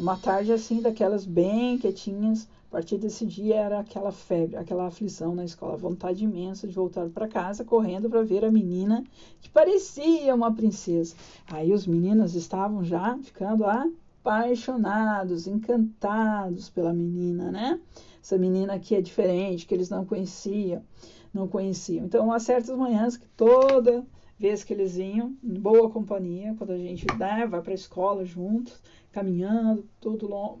[0.00, 5.34] Uma tarde assim, daquelas bem quietinhas, a partir desse dia era aquela febre, aquela aflição
[5.34, 9.04] na escola, vontade imensa de voltar para casa correndo para ver a menina
[9.42, 11.14] que parecia uma princesa.
[11.46, 17.78] Aí os meninos estavam já ficando apaixonados, encantados pela menina, né?
[18.22, 20.82] Essa menina que é diferente, que eles não conheciam,
[21.30, 22.06] não conheciam.
[22.06, 24.02] Então, há certas manhãs que toda
[24.40, 28.24] vez que eles iam, em boa companhia, quando a gente né, vai para a escola
[28.24, 28.80] juntos,
[29.12, 30.60] caminhando, tudo longo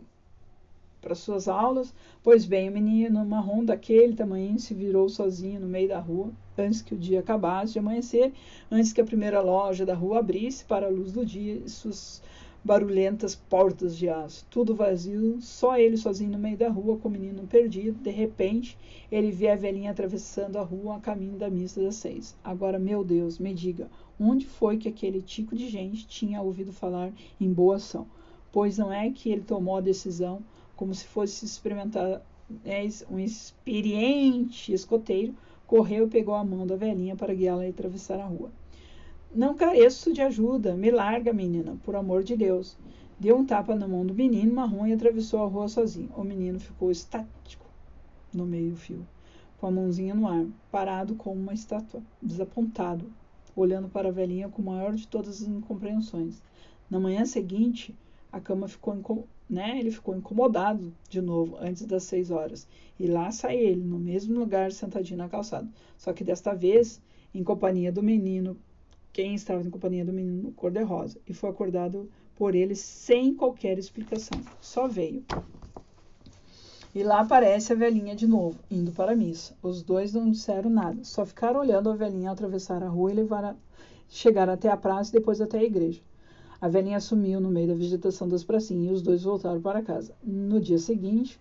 [1.00, 1.94] para suas aulas.
[2.22, 6.82] Pois bem, o menino marrom daquele tamanho se virou sozinho no meio da rua, antes
[6.82, 8.34] que o dia acabasse de amanhecer,
[8.70, 12.22] antes que a primeira loja da rua abrisse para a luz do dia e suas
[12.62, 17.10] barulhentas portas de aço, tudo vazio, só ele sozinho no meio da rua com o
[17.10, 17.98] menino perdido.
[18.02, 18.76] De repente,
[19.10, 22.36] ele vê a velhinha atravessando a rua a caminho da missa das seis.
[22.44, 27.12] Agora, meu Deus, me diga, onde foi que aquele tico de gente tinha ouvido falar
[27.40, 28.06] em boa ação?
[28.52, 30.42] Pois não é que ele tomou a decisão
[30.76, 32.22] como se fosse experimentar
[32.64, 35.34] é, um experiente escoteiro,
[35.66, 38.50] correu e pegou a mão da velhinha para guiá-la a atravessar a rua.
[39.32, 40.74] Não careço de ajuda.
[40.74, 42.76] Me larga, menina, por amor de Deus.
[43.18, 46.10] Deu um tapa na mão do menino marrom e atravessou a rua sozinho.
[46.16, 47.64] O menino ficou estático
[48.34, 49.06] no meio-fio,
[49.58, 53.12] com a mãozinha no ar, parado como uma estátua, desapontado,
[53.54, 56.42] olhando para a velhinha com a maior de todas as incompreensões.
[56.90, 57.96] Na manhã seguinte,
[58.32, 62.66] a cama ficou né, ele ficou incomodado de novo antes das seis horas.
[62.98, 65.68] E lá sai ele, no mesmo lugar, sentadinho na calçada.
[65.96, 67.00] Só que desta vez,
[67.32, 68.56] em companhia do menino
[69.12, 74.40] quem estava em companhia do menino cor-de-rosa e foi acordado por ele sem qualquer explicação.
[74.60, 75.24] Só veio.
[76.94, 79.54] E lá aparece a velhinha de novo, indo para a missa.
[79.62, 83.44] Os dois não disseram nada, só ficaram olhando a velhinha atravessar a rua e levar
[83.44, 83.54] a...
[84.08, 86.00] chegar até a praça e depois até a igreja.
[86.60, 90.14] A velhinha sumiu no meio da vegetação das pracinhas e os dois voltaram para casa.
[90.22, 91.38] No dia seguinte,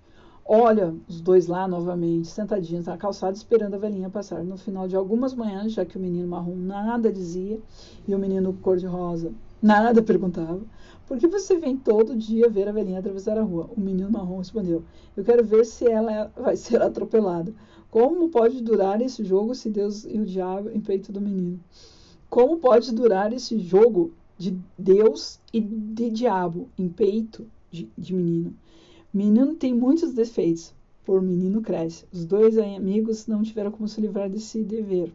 [0.52, 4.44] Olha, os dois lá novamente, sentadinhos na calçada, esperando a velhinha passar.
[4.44, 7.60] No final de algumas manhãs, já que o menino marrom nada dizia
[8.08, 9.32] e o menino cor-de-rosa
[9.62, 10.60] nada perguntava,
[11.08, 13.70] por que você vem todo dia ver a velhinha atravessar a rua?
[13.78, 14.84] O menino marrom respondeu:
[15.16, 17.54] Eu quero ver se ela vai ser atropelada.
[17.92, 21.60] Como pode durar esse jogo se Deus e o diabo em peito do menino?
[22.28, 28.56] Como pode durar esse jogo de Deus e de diabo em peito de, de menino?
[29.12, 30.72] Menino tem muitos defeitos,
[31.04, 32.06] por menino cresce.
[32.14, 35.12] Os dois amigos não tiveram como se livrar desse dever.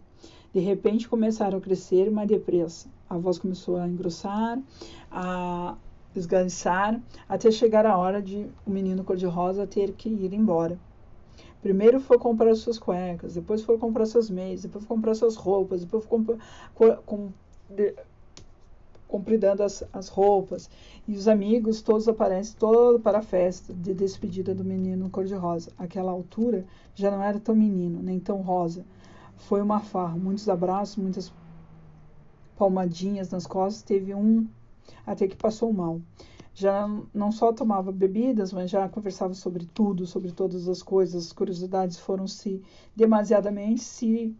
[0.52, 2.88] De repente começaram a crescer mais depressa.
[3.08, 4.60] A voz começou a engrossar,
[5.10, 5.76] a
[6.16, 10.76] esganiçar, até chegar a hora de o menino cor-de-rosa ter que ir embora.
[11.62, 15.82] Primeiro foi comprar suas cuecas, depois foi comprar suas meias, depois foi comprar suas roupas,
[15.82, 16.38] depois foi comprar,
[17.06, 17.32] com,
[17.70, 17.94] de,
[19.08, 20.68] compridando as, as roupas.
[21.06, 25.72] E os amigos todos aparecem todo para a festa de despedida do menino cor-de-rosa.
[25.78, 28.84] Aquela altura já não era tão menino, nem tão rosa.
[29.36, 31.32] Foi uma farra, muitos abraços, muitas
[32.56, 33.82] palmadinhas nas costas.
[33.82, 34.46] Teve um
[35.06, 36.00] até que passou mal.
[36.54, 41.26] Já não só tomava bebidas, mas já conversava sobre tudo, sobre todas as coisas.
[41.26, 42.62] As curiosidades foram se
[42.94, 44.34] demasiadamente se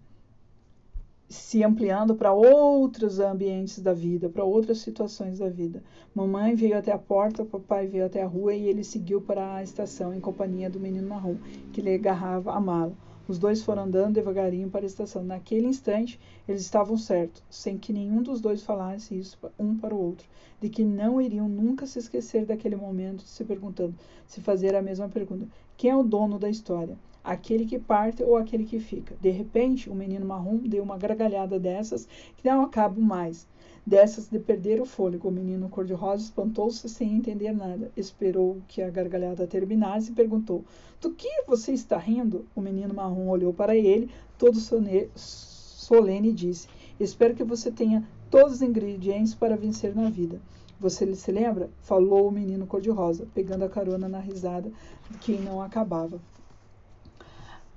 [1.28, 5.82] se ampliando para outros ambientes da vida, para outras situações da vida.
[6.14, 9.62] Mamãe veio até a porta, papai veio até a rua e ele seguiu para a
[9.62, 11.36] estação em companhia do menino marrom,
[11.72, 12.94] que lhe agarrava a mala.
[13.26, 15.24] Os dois foram andando devagarinho para a estação.
[15.24, 19.98] Naquele instante, eles estavam certos, sem que nenhum dos dois falasse isso um para o
[19.98, 20.28] outro,
[20.60, 23.94] de que não iriam nunca se esquecer daquele momento, se perguntando,
[24.26, 26.98] se fazer a mesma pergunta: quem é o dono da história?
[27.24, 29.16] Aquele que parte ou aquele que fica.
[29.18, 32.06] De repente, o menino marrom deu uma gargalhada dessas
[32.36, 33.48] que não acabam mais.
[33.86, 37.90] Dessas de perder o fôlego, o menino cor-de-rosa espantou-se sem entender nada.
[37.96, 40.64] Esperou que a gargalhada terminasse e perguntou:
[41.00, 42.46] Do que você está rindo?
[42.54, 46.66] O menino marrom olhou para ele, todo solene, e disse:
[46.98, 50.40] Espero que você tenha todos os ingredientes para vencer na vida.
[50.80, 51.70] Você se lembra?
[51.80, 54.72] Falou o menino cor-de-rosa, pegando a carona na risada
[55.20, 56.20] que não acabava.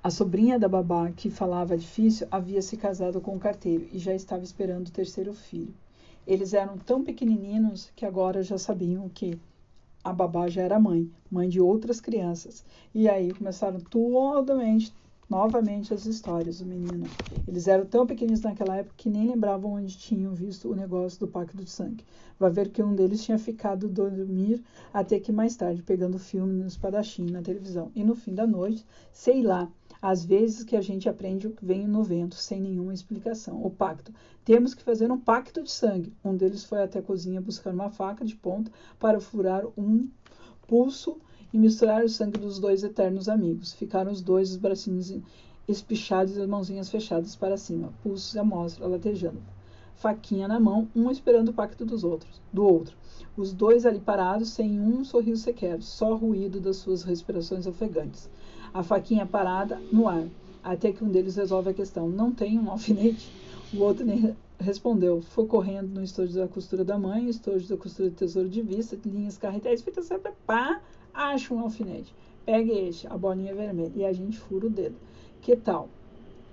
[0.04, 4.14] A sobrinha da babá, que falava difícil, havia se casado com o carteiro e já
[4.14, 5.74] estava esperando o terceiro filho.
[6.26, 9.38] Eles eram tão pequenininhos que agora já sabiam que
[10.04, 12.64] a babá já era mãe, mãe de outras crianças.
[12.93, 14.93] E aí começaram totalmente,
[15.30, 17.06] novamente as histórias do menino.
[17.45, 21.28] Eles eram tão pequeninos naquela época que nem lembravam onde tinham visto o negócio do
[21.28, 22.06] pacto de sangue.
[22.39, 26.68] Vai ver que um deles tinha ficado dormir até que mais tarde, pegando filme no
[26.68, 27.91] espadachim na televisão.
[27.93, 29.70] E no fim da noite, sei lá,
[30.02, 33.64] às vezes que a gente aprende o que vem no vento, sem nenhuma explicação.
[33.64, 34.14] O pacto.
[34.45, 36.14] Temos que fazer um pacto de sangue.
[36.24, 40.08] Um deles foi até a cozinha buscar uma faca de ponta para furar um
[40.68, 41.18] pulso
[41.52, 43.74] e misturar o sangue dos dois eternos amigos.
[43.74, 45.14] Ficaram os dois, os bracinhos
[45.68, 49.41] espichados e as mãozinhas fechadas para cima, pulsos à mostra, latejando.
[49.95, 52.95] Faquinha na mão, um esperando o pacto dos outros, do outro.
[53.36, 58.30] Os dois ali parados, sem um sorriso sequer, só ruído das suas respirações ofegantes
[58.74, 60.28] a faquinha parada no ar,
[60.63, 62.09] até que um deles resolve a questão.
[62.09, 63.32] Não tem um alfinete?
[63.74, 65.22] O outro nem respondeu.
[65.22, 68.97] Foi correndo no estojo da costura da mãe, estojo da costura do tesouro de vista,
[69.05, 70.82] linhas carretéis, fita sempre pá,
[71.13, 72.13] acha um alfinete.
[72.45, 74.95] Pega este, a bolinha vermelha, e a gente fura o dedo.
[75.41, 75.89] Que tal?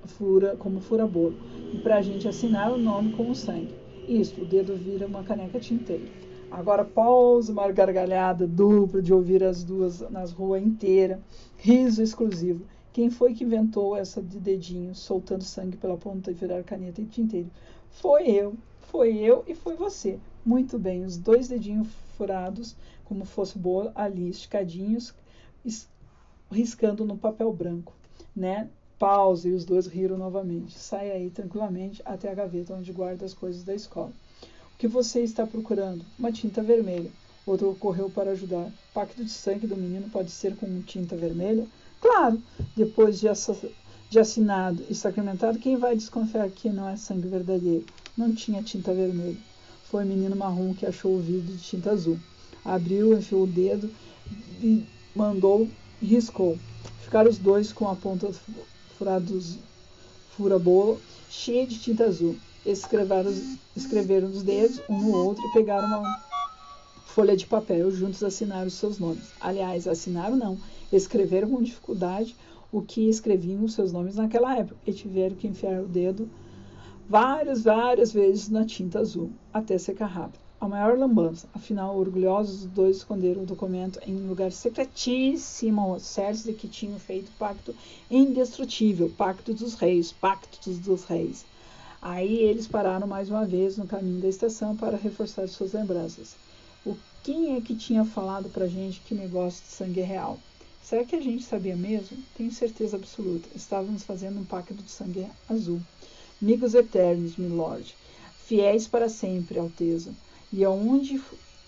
[0.05, 1.37] Fura como fura bolo.
[1.73, 3.75] E pra gente assinar o nome com o sangue.
[4.09, 6.24] Isso, o dedo vira uma caneca tinteira.
[6.57, 11.21] Agora pausa, uma gargalhada dupla de ouvir as duas nas ruas inteira.
[11.59, 12.65] Riso exclusivo.
[12.93, 17.07] Quem foi que inventou essa de dedinho, soltando sangue pela ponta e virar caneta e
[17.07, 17.51] tinteiro?
[17.91, 20.17] Foi eu, foi eu e foi você.
[20.47, 25.13] Muito bem, os dois dedinhos furados, como fosse bolo, ali esticadinhos,
[26.53, 27.93] riscando no papel branco,
[28.35, 28.69] né?
[28.97, 30.79] Pausa e os dois riram novamente.
[30.79, 34.13] Sai aí tranquilamente até a gaveta onde guarda as coisas da escola.
[34.79, 36.05] Que você está procurando?
[36.19, 37.11] Uma tinta vermelha.
[37.47, 38.71] Outro correu para ajudar.
[38.93, 41.67] Pacto de sangue do menino pode ser com tinta vermelha?
[42.01, 42.43] Claro,
[42.77, 43.27] depois de,
[44.11, 47.85] de assinado e sacramentado, quem vai desconfiar que não é sangue verdadeiro?
[48.17, 49.37] Não tinha tinta vermelha.
[49.91, 52.19] Foi o menino marrom que achou o vidro de tinta azul.
[52.65, 53.91] Abriu, enfiou o dedo
[54.63, 55.69] e mandou
[56.01, 56.59] e riscou.
[57.03, 58.33] Ficaram os dois com a ponta
[58.97, 59.33] furada
[60.37, 61.01] fura-bolo,
[61.31, 62.37] cheia de tinta azul.
[62.65, 63.33] Escreveram,
[63.77, 66.25] escreveram os dedos um no outro e pegaram uma
[67.07, 67.91] folha de papel.
[67.91, 69.33] Juntos assinaram os seus nomes.
[69.41, 70.59] Aliás, assinaram não
[70.97, 72.37] escreveram com dificuldade
[72.71, 76.29] o que escreviam os seus nomes naquela época e tiveram que enfiar o dedo
[77.09, 80.43] várias, várias vezes na tinta azul, até secar rápido.
[80.61, 81.47] A maior lambança.
[81.53, 86.99] Afinal, orgulhosos, os dois esconderam o documento em um lugar secretíssimo, certos de que tinham
[86.99, 87.75] feito pacto
[88.11, 91.45] indestrutível, pacto dos reis, pacto dos reis.
[92.05, 96.37] Aí eles pararam mais uma vez no caminho da estação para reforçar suas lembranças.
[96.85, 100.39] O quem é que tinha falado pra gente que negócio de sangue é real?
[100.83, 102.19] Será que a gente sabia mesmo?
[102.37, 103.49] Tenho certeza absoluta.
[103.57, 105.81] Estávamos fazendo um pacto de sangue azul.
[106.43, 107.97] Amigos eternos, milord.
[108.45, 110.13] Fiéis para sempre, Alteza.
[110.53, 111.23] E aonde,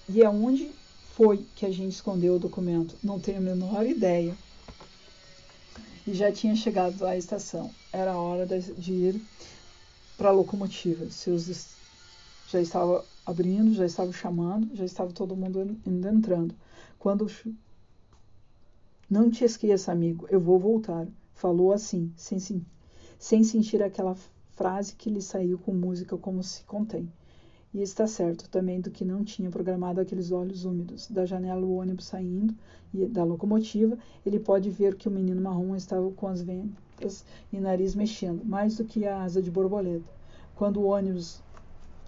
[0.07, 0.71] e aonde
[1.15, 2.95] foi que a gente escondeu o documento?
[3.03, 4.37] Não tenho a menor ideia.
[6.07, 7.71] E já tinha chegado à estação.
[7.91, 9.21] Era hora de ir
[10.17, 11.11] para a locomotiva.
[11.11, 11.77] Seus
[12.49, 16.55] já estava abrindo, já estava chamando, já estava todo mundo entrando.
[16.99, 17.31] Quando
[19.11, 21.07] não te esqueça, amigo, eu vou voltar.
[21.35, 22.39] Falou assim, sem,
[23.19, 24.17] sem sentir aquela
[24.55, 27.11] frase que lhe saiu com música como se contém.
[27.77, 31.09] E está certo também do que não tinha programado aqueles olhos úmidos.
[31.11, 32.55] Da janela o ônibus saindo
[32.95, 37.23] e da locomotiva, ele pode ver que o menino marrom estava com as ventas
[37.53, 40.11] e nariz mexendo, mais do que a asa de borboleta.
[40.55, 41.43] Quando o ônibus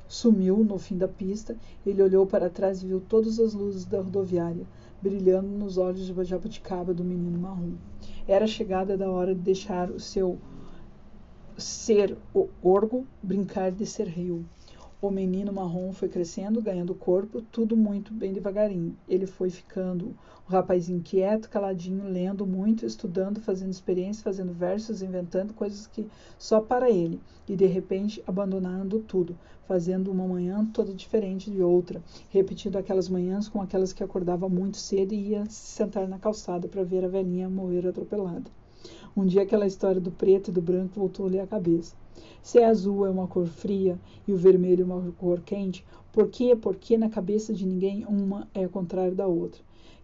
[0.08, 1.54] sumiu no fim da pista,
[1.84, 4.64] ele olhou para trás e viu todas as luzes da rodoviária
[5.02, 7.74] brilhando nos olhos de jabuticaba do menino marrom.
[8.26, 10.38] Era chegada da hora de deixar o seu
[11.58, 14.46] ser o orgo brincar de ser rio.
[15.00, 18.96] O menino marrom foi crescendo, ganhando corpo, tudo muito bem devagarinho.
[19.08, 25.54] Ele foi ficando um rapazinho quieto, caladinho, lendo muito, estudando, fazendo experiências, fazendo versos, inventando
[25.54, 26.04] coisas que
[26.36, 27.20] só para ele.
[27.48, 29.38] E de repente abandonando tudo,
[29.68, 34.78] fazendo uma manhã toda diferente de outra, repetindo aquelas manhãs com aquelas que acordava muito
[34.78, 38.50] cedo e ia se sentar na calçada para ver a velhinha morrer atropelada.
[39.16, 41.94] Um dia aquela história do preto e do branco voltou-lhe à cabeça.
[42.42, 46.54] Se a azul é uma cor fria e o vermelho uma cor quente, por que
[46.56, 49.60] porque na cabeça de ninguém uma é ao contrário da outra?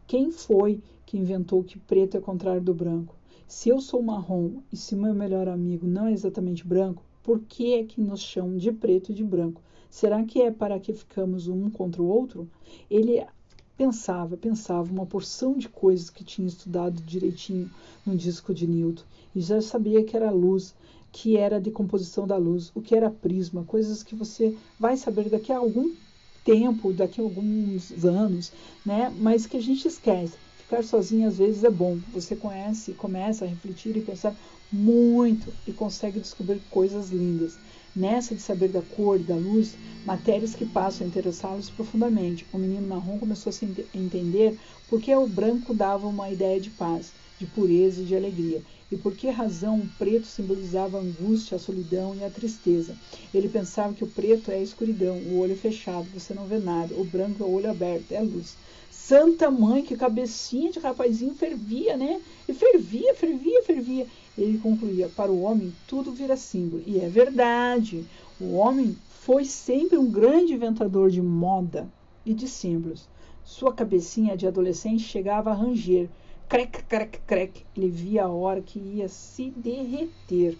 [0.06, 3.14] Quem foi que inventou que preto é contrário do branco?
[3.46, 7.74] Se eu sou marrom e se meu melhor amigo não é exatamente branco, por que
[7.74, 9.62] é que nos chamam de preto e de branco?
[9.88, 12.48] Será que é para que ficamos um contra o outro?
[12.90, 13.24] Ele
[13.76, 17.70] pensava, pensava uma porção de coisas que tinha estudado direitinho
[18.04, 19.04] no disco de Newton
[19.34, 20.74] e já sabia que era luz,
[21.14, 25.52] que era decomposição da luz, o que era prisma, coisas que você vai saber daqui
[25.52, 25.92] a algum
[26.42, 28.52] tempo, daqui a alguns anos,
[28.84, 29.14] né?
[29.20, 30.34] Mas que a gente esquece.
[30.58, 31.98] Ficar sozinho às vezes é bom.
[32.12, 34.34] Você conhece, começa a refletir e pensar
[34.72, 37.56] muito e consegue descobrir coisas lindas.
[37.94, 42.44] Nessa de saber da cor da luz, matérias que passam a interessá-los profundamente.
[42.52, 44.58] O menino marrom começou a se entender
[44.90, 48.62] porque o branco dava uma ideia de paz, de pureza e de alegria
[48.94, 52.96] e por que razão o preto simbolizava a angústia, a solidão e a tristeza.
[53.34, 56.94] Ele pensava que o preto é a escuridão, o olho fechado, você não vê nada,
[56.94, 58.56] o branco é o olho aberto, é a luz.
[58.88, 62.22] Santa mãe, que cabecinha de rapazinho fervia, né?
[62.48, 64.06] E fervia, fervia, fervia.
[64.38, 66.84] Ele concluía: para o homem tudo vira símbolo.
[66.86, 68.04] E é verdade.
[68.40, 71.88] O homem foi sempre um grande inventador de moda
[72.24, 73.08] e de símbolos.
[73.44, 76.08] Sua cabecinha de adolescente chegava a ranger
[76.54, 77.66] crec, crec, crec.
[77.76, 80.56] Ele via a hora que ia se derreter.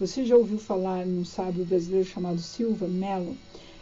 [0.00, 3.36] Você já ouviu falar num sábio brasileiro chamado Silva Mello?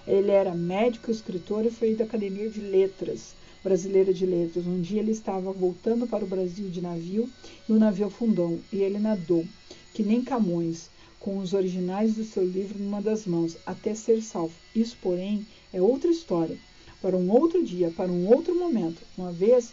[0.04, 4.66] Ele era médico, escritor e foi da Academia de Letras, brasileira de letras.
[4.66, 7.30] Um dia ele estava voltando para o Brasil de navio
[7.68, 9.46] e o navio afundou e ele nadou,
[9.92, 10.90] que nem Camões,
[11.20, 14.54] com os originais do seu livro numa das mãos, até ser salvo.
[14.74, 16.58] Isso, porém, é outra história.
[17.00, 19.02] para um outro dia, para um outro momento.
[19.16, 19.72] Uma vez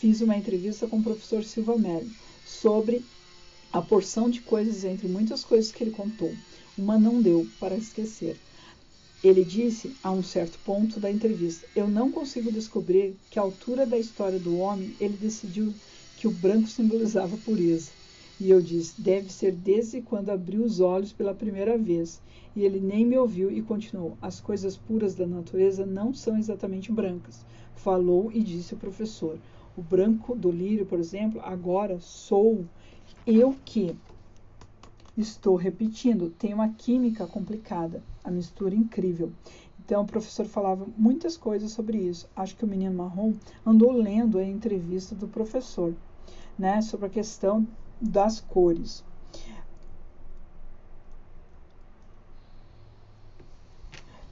[0.00, 2.08] fiz uma entrevista com o professor Silva Mello
[2.46, 3.04] sobre
[3.70, 6.32] a porção de coisas entre muitas coisas que ele contou.
[6.78, 8.38] Uma não deu para esquecer.
[9.22, 13.84] Ele disse, a um certo ponto da entrevista, eu não consigo descobrir que a altura
[13.84, 15.74] da história do homem ele decidiu
[16.16, 17.90] que o branco simbolizava pureza.
[18.40, 22.22] E eu disse, deve ser desde quando abriu os olhos pela primeira vez.
[22.56, 26.90] E ele nem me ouviu e continuou, as coisas puras da natureza não são exatamente
[26.90, 27.44] brancas.
[27.76, 29.38] Falou e disse o professor.
[29.76, 32.64] O branco do lírio, por exemplo, agora sou
[33.26, 33.96] eu que
[35.16, 39.32] estou repetindo, tem uma química complicada, a mistura incrível.
[39.78, 42.28] Então, o professor falava muitas coisas sobre isso.
[42.34, 45.94] Acho que o menino marrom andou lendo a entrevista do professor,
[46.58, 47.66] né, sobre a questão
[48.00, 49.04] das cores.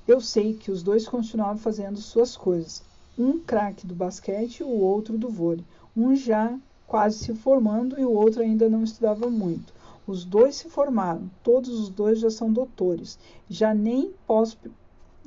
[0.07, 2.88] Eu sei que os dois continuavam fazendo suas coisas.
[3.19, 5.65] Um craque do basquete e o outro do vôlei.
[5.97, 6.57] Um já
[6.87, 9.73] quase se formando e o outro ainda não estudava muito.
[10.07, 13.19] Os dois se formaram, todos os dois já são doutores.
[13.51, 14.57] Já nem posso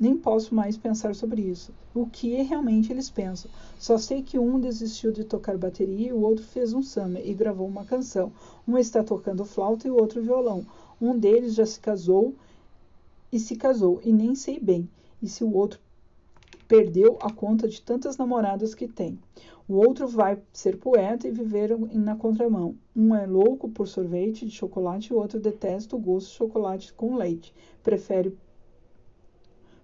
[0.00, 1.72] nem posso mais pensar sobre isso.
[1.94, 3.48] O que realmente eles pensam?
[3.78, 7.32] Só sei que um desistiu de tocar bateria e o outro fez um samba e
[7.32, 8.32] gravou uma canção.
[8.66, 10.66] Um está tocando flauta e o outro violão.
[11.00, 12.34] Um deles já se casou
[13.30, 14.88] e se casou, e nem sei bem.
[15.22, 15.78] E se o outro
[16.72, 19.18] perdeu a conta de tantas namoradas que tem.
[19.68, 22.76] O outro vai ser poeta e viver na contramão.
[22.96, 26.94] Um é louco por sorvete de chocolate e o outro detesta o gosto de chocolate
[26.94, 27.54] com leite.
[27.82, 28.34] Prefere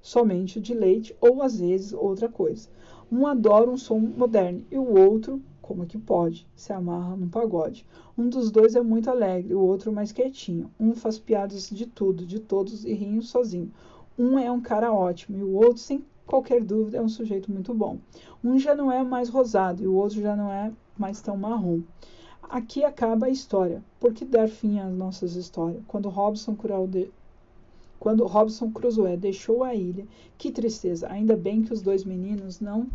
[0.01, 2.71] somente o de leite ou às vezes outra coisa.
[3.13, 7.85] Um adora um som moderno e o outro, como que pode, se amarra num pagode.
[8.17, 10.71] Um dos dois é muito alegre, o outro mais quietinho.
[10.81, 13.71] Um faz piadas de tudo, de todos e ri sozinho.
[14.19, 17.73] Um é um cara ótimo e o outro, sem qualquer dúvida, é um sujeito muito
[17.73, 17.99] bom.
[18.45, 21.81] Um já não é mais rosado e o outro já não é mais tão marrom.
[22.43, 23.83] Aqui acaba a história.
[23.99, 25.83] Por que dar fim às nossas histórias?
[25.89, 27.11] Quando Robson Crusoe,
[27.99, 30.07] quando Robson Crusoe deixou a ilha,
[30.37, 31.09] que tristeza!
[31.11, 32.87] Ainda bem que os dois meninos não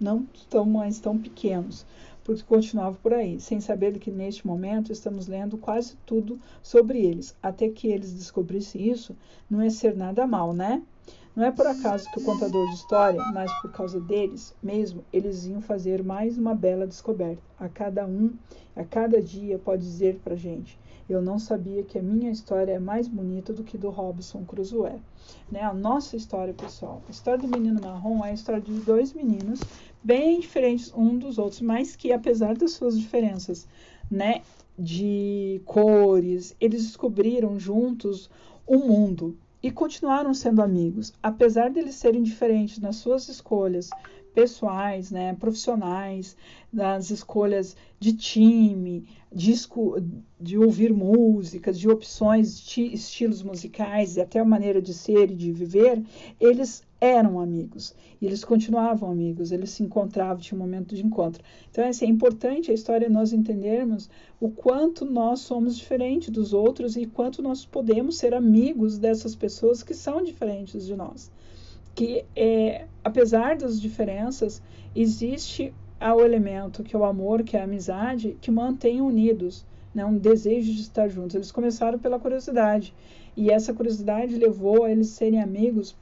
[0.00, 1.86] não estão mais tão pequenos,
[2.24, 7.36] porque continuava por aí, sem saber que neste momento estamos lendo quase tudo sobre eles.
[7.40, 9.16] Até que eles descobrissem isso,
[9.48, 10.82] não é ser nada mal, né?
[11.34, 15.46] Não é por acaso que o contador de história, mas por causa deles mesmo, eles
[15.46, 17.42] iam fazer mais uma bela descoberta.
[17.58, 18.34] A cada um,
[18.76, 20.78] a cada dia, pode dizer para gente:
[21.08, 25.00] eu não sabia que a minha história é mais bonita do que do Robson Crusoe.
[25.50, 25.62] Né?
[25.62, 29.60] A nossa história, pessoal, a história do menino marrom é a história de dois meninos
[30.02, 33.66] bem diferentes um dos outros, mas que apesar das suas diferenças,
[34.10, 34.42] né,
[34.78, 38.28] de cores, eles descobriram juntos
[38.66, 43.90] o mundo, e continuaram sendo amigos, apesar de eles serem diferentes nas suas escolhas
[44.34, 46.36] pessoais, né, profissionais,
[46.72, 49.52] das escolhas de time, de,
[50.40, 55.34] de ouvir músicas, de opções, de estilos musicais e até a maneira de ser e
[55.34, 56.02] de viver,
[56.40, 61.42] eles eram amigos e eles continuavam amigos, eles se encontravam, tinha um momento de encontro.
[61.70, 64.08] Então, assim, é importante a história nós entendermos
[64.40, 69.82] o quanto nós somos diferentes dos outros e quanto nós podemos ser amigos dessas pessoas
[69.82, 71.30] que são diferentes de nós.
[71.94, 74.62] Que, é, apesar das diferenças,
[74.94, 79.64] existe o elemento que é o amor, que é a amizade, que mantém unidos,
[79.94, 80.04] né?
[80.04, 81.34] um desejo de estar juntos.
[81.36, 82.94] Eles começaram pela curiosidade
[83.36, 85.96] e essa curiosidade levou a eles serem amigos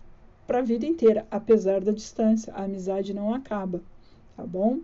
[0.46, 2.52] para a vida inteira, apesar da distância.
[2.54, 3.82] A amizade não acaba,
[4.36, 4.78] tá bom?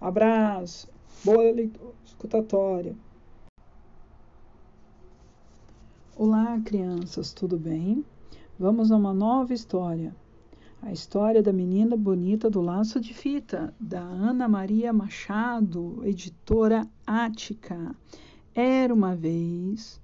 [0.00, 0.88] Abraço,
[1.24, 2.94] boa leitura, escutatória.
[6.16, 8.04] Olá, crianças, tudo bem?
[8.58, 10.14] Vamos a uma nova história.
[10.82, 17.94] A história da menina bonita do laço de fita, da Ana Maria Machado, editora Ática.
[18.54, 20.00] Era uma vez,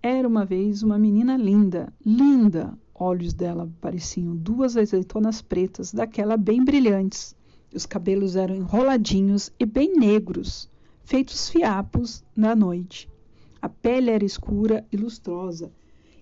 [0.00, 6.64] era uma vez uma menina linda, linda, olhos dela pareciam duas azeitonas pretas, daquela bem
[6.64, 7.34] brilhantes.
[7.74, 10.70] Os cabelos eram enroladinhos e bem negros,
[11.02, 13.08] feitos fiapos na noite.
[13.60, 15.72] A pele era escura e lustrosa,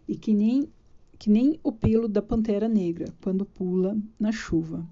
[0.09, 0.68] e que nem,
[1.19, 4.87] que nem o pelo da pantera negra quando pula na chuva.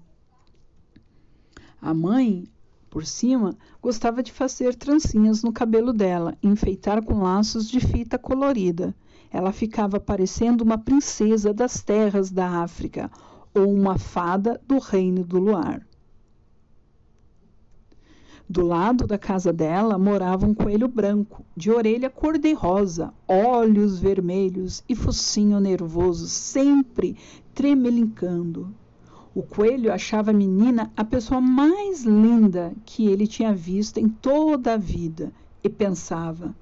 [1.81, 2.45] A mãe,
[2.89, 8.95] por cima, gostava de fazer trancinhas no cabelo dela, enfeitar com laços de fita colorida.
[9.31, 13.11] Ela ficava parecendo uma princesa das terras da África
[13.53, 15.85] ou uma fada do reino do luar.
[18.53, 24.93] Do lado da casa dela morava um coelho branco, de orelha cor-de-rosa, olhos vermelhos e
[24.93, 27.17] focinho nervoso, sempre
[27.55, 28.71] tremelincando.
[29.33, 34.75] O coelho achava a menina a pessoa mais linda que ele tinha visto em toda
[34.75, 35.33] a vida
[35.63, 36.55] e pensava: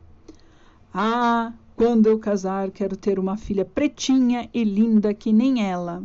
[0.93, 6.01] Ah, quando eu casar, quero ter uma filha pretinha e linda que nem ela.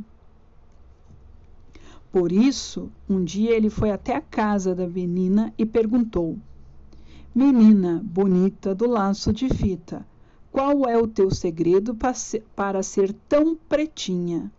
[2.18, 6.38] Por isso, um dia ele foi até a casa da menina e perguntou:
[7.34, 10.02] Menina bonita do laço de fita,
[10.50, 11.94] qual é o teu segredo
[12.56, 14.50] para ser tão pretinha?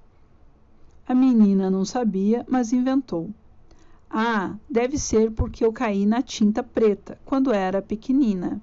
[1.07, 3.31] A menina não sabia, mas inventou.
[4.07, 8.61] Ah, deve ser porque eu caí na tinta preta quando era pequenina.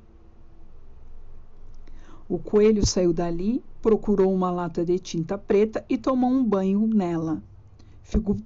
[2.29, 7.43] O coelho saiu dali, procurou uma lata de tinta preta e tomou um banho nela.
[8.05, 8.37] Ficou,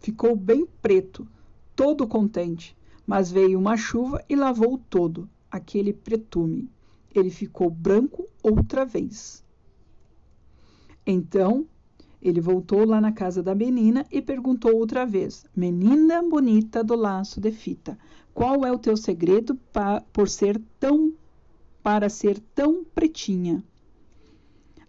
[0.00, 1.28] ficou bem preto,
[1.76, 2.76] todo contente,
[3.06, 6.68] mas veio uma chuva e lavou todo, aquele pretume.
[7.14, 9.44] Ele ficou branco outra vez.
[11.06, 11.66] Então
[12.22, 17.40] ele voltou lá na casa da menina e perguntou outra vez: Menina bonita do laço
[17.40, 17.98] de fita,
[18.34, 19.58] qual é o teu segredo
[20.12, 21.12] por ser tão
[21.82, 23.64] para ser tão pretinha?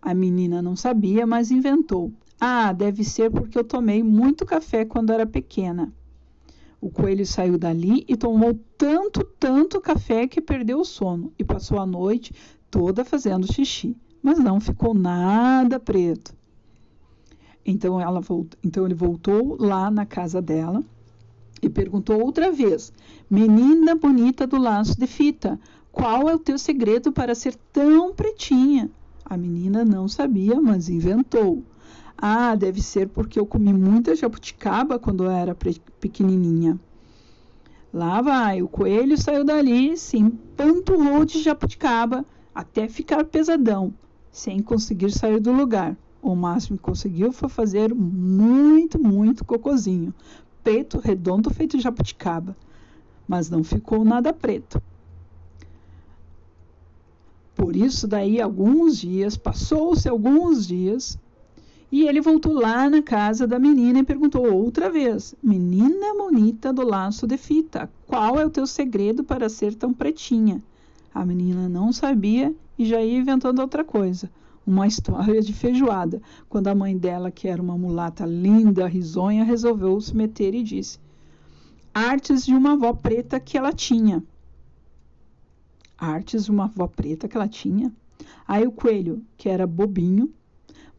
[0.01, 2.11] A menina não sabia, mas inventou.
[2.43, 5.93] Ah, deve ser porque eu tomei muito café quando era pequena.
[6.81, 11.79] O coelho saiu dali e tomou tanto, tanto café que perdeu o sono e passou
[11.79, 12.33] a noite
[12.71, 16.35] toda fazendo xixi, mas não ficou nada preto.
[17.63, 20.83] Então, ela voltou, então ele voltou lá na casa dela
[21.61, 22.91] e perguntou outra vez:
[23.29, 25.59] Menina bonita do laço de fita,
[25.91, 28.89] qual é o teu segredo para ser tão pretinha?
[29.23, 31.63] A menina não sabia, mas inventou.
[32.23, 35.57] Ah, deve ser porque eu comi muita jabuticaba quando eu era
[35.99, 36.79] pequenininha.
[37.91, 43.91] Lá vai, o coelho saiu dali, se empanturrou de jabuticaba até ficar pesadão,
[44.31, 45.97] sem conseguir sair do lugar.
[46.21, 50.13] O máximo que conseguiu foi fazer muito, muito cocozinho.
[50.63, 52.55] Preto, redondo, feito de jabuticaba.
[53.27, 54.79] Mas não ficou nada preto.
[57.55, 61.17] Por isso, daí alguns dias, passou-se alguns dias,
[61.91, 66.85] e ele voltou lá na casa da menina e perguntou outra vez: Menina bonita do
[66.85, 70.61] laço de fita, qual é o teu segredo para ser tão pretinha?
[71.13, 74.29] A menina não sabia e já ia inventando outra coisa
[74.65, 79.99] uma história de feijoada, quando a mãe dela, que era uma mulata linda, risonha, resolveu
[79.99, 80.99] se meter e disse:
[81.93, 84.23] Artes de uma avó preta que ela tinha.
[85.97, 87.91] Artes de uma avó preta que ela tinha.
[88.47, 90.31] Aí o coelho, que era bobinho,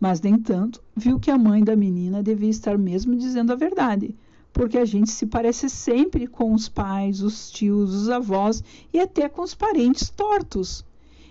[0.03, 4.16] mas nem tanto, viu que a mãe da menina devia estar mesmo dizendo a verdade,
[4.53, 9.28] porque a gente se parece sempre com os pais, os tios, os avós e até
[9.28, 10.84] com os parentes tortos.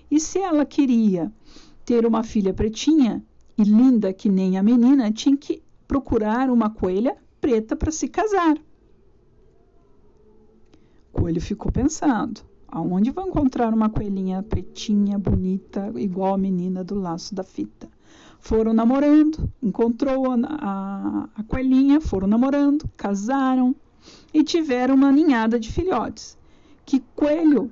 [0.09, 1.29] E se ela queria
[1.83, 3.21] ter uma filha pretinha
[3.57, 8.55] e linda que nem a menina, tinha que procurar uma coelha preta para se casar.
[11.11, 16.95] O coelho ficou pensando: aonde vou encontrar uma coelhinha pretinha, bonita, igual a menina do
[16.95, 17.89] laço da fita?
[18.41, 23.75] Foram namorando, encontrou a, a, a coelhinha, foram namorando, casaram
[24.33, 26.37] e tiveram uma ninhada de filhotes.
[26.83, 27.71] Que coelho,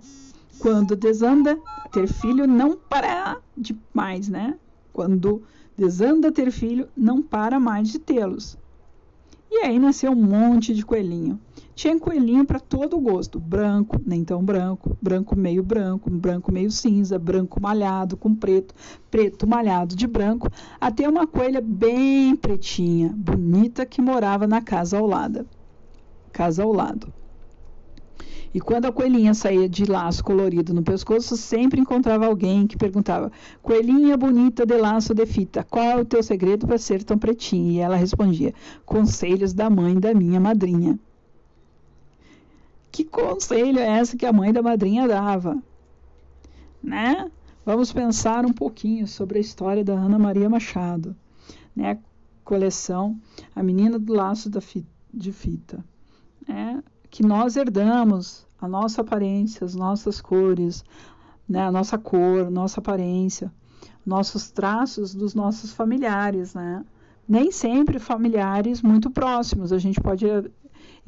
[0.59, 1.59] quando desanda,
[1.91, 4.57] ter filho não para de mais, né?
[4.93, 5.41] Quando
[5.75, 8.55] desanda ter filho, não para mais de tê-los.
[9.51, 11.39] E aí nasceu um monte de coelhinho.
[11.79, 17.17] Tinha coelhinho para todo gosto: branco, nem tão branco, branco meio branco, branco meio cinza,
[17.17, 18.75] branco malhado com preto,
[19.09, 25.07] preto malhado de branco, até uma coelha bem pretinha, bonita que morava na casa ao
[25.07, 25.47] lado.
[26.33, 27.13] Casa ao lado.
[28.53, 33.31] E quando a coelhinha saía de laço colorido no pescoço, sempre encontrava alguém que perguntava:
[33.61, 37.71] Coelhinha bonita de laço de fita, qual é o teu segredo para ser tão pretinha?
[37.71, 38.53] E ela respondia:
[38.85, 40.99] Conselhos da mãe da minha madrinha.
[42.91, 45.61] Que conselho é esse que a mãe da madrinha dava?
[46.81, 47.29] Né?
[47.65, 51.15] Vamos pensar um pouquinho sobre a história da Ana Maria Machado,
[51.75, 51.99] né?
[52.43, 53.19] Coleção
[53.55, 55.83] A Menina do Laço da fita, de Fita.
[56.47, 56.81] Né?
[57.09, 60.83] que nós herdamos a nossa aparência, as nossas cores,
[61.47, 63.51] né, a nossa cor, nossa aparência,
[64.05, 66.83] nossos traços dos nossos familiares, né?
[67.27, 69.71] Nem sempre familiares muito próximos.
[69.71, 70.25] A gente pode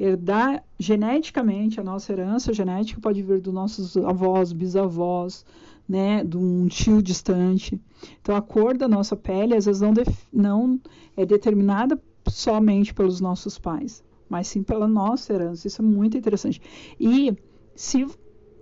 [0.04, 5.44] herdar geneticamente a nossa herança genética pode vir dos nossos avós, bisavós,
[5.88, 7.80] né, de um tio distante.
[8.20, 9.92] Então a cor da nossa pele às vezes não,
[10.32, 10.80] não
[11.16, 15.68] é determinada somente pelos nossos pais mas sim pela nossa herança.
[15.68, 16.58] Isso é muito interessante.
[16.98, 17.36] E
[17.76, 18.06] se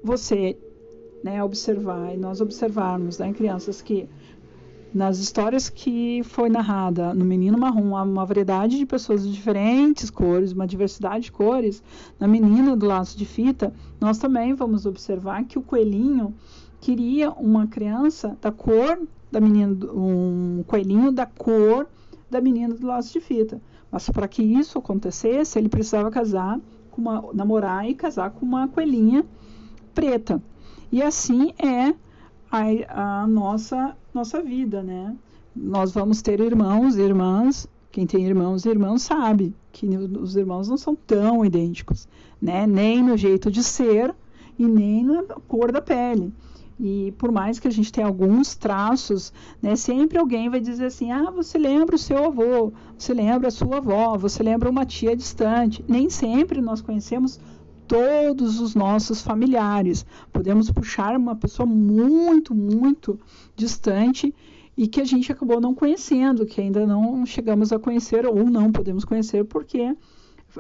[0.02, 0.58] você
[1.22, 4.08] né, observar, e nós observarmos né, crianças que
[4.92, 10.10] nas histórias que foi narrada no Menino Marrom, há uma variedade de pessoas de diferentes
[10.10, 11.82] cores, uma diversidade de cores.
[12.18, 16.34] Na Menina do Laço de Fita, nós também vamos observar que o coelhinho
[16.80, 18.98] queria uma criança da cor
[19.30, 21.86] da menina, um coelhinho da cor
[22.30, 23.60] da menina do laço de fita.
[23.90, 26.58] Mas para que isso acontecesse, ele precisava casar
[26.90, 29.24] com uma namorar e casar com uma coelhinha
[29.94, 30.42] preta.
[30.90, 31.94] E assim é
[32.50, 35.16] a, a nossa nossa vida, né?
[35.54, 37.68] Nós vamos ter irmãos e irmãs.
[37.92, 42.08] Quem tem irmãos e irmãos sabe que os irmãos não são tão idênticos,
[42.40, 42.66] né?
[42.66, 44.14] Nem no jeito de ser
[44.58, 46.32] e nem na cor da pele.
[46.82, 51.12] E por mais que a gente tenha alguns traços, né, sempre alguém vai dizer assim:
[51.12, 55.14] ah, você lembra o seu avô, você lembra a sua avó, você lembra uma tia
[55.14, 55.84] distante.
[55.86, 57.38] Nem sempre nós conhecemos
[57.90, 60.06] todos os nossos familiares.
[60.32, 63.18] Podemos puxar uma pessoa muito, muito
[63.56, 64.32] distante
[64.76, 68.70] e que a gente acabou não conhecendo, que ainda não chegamos a conhecer ou não
[68.70, 69.92] podemos conhecer porque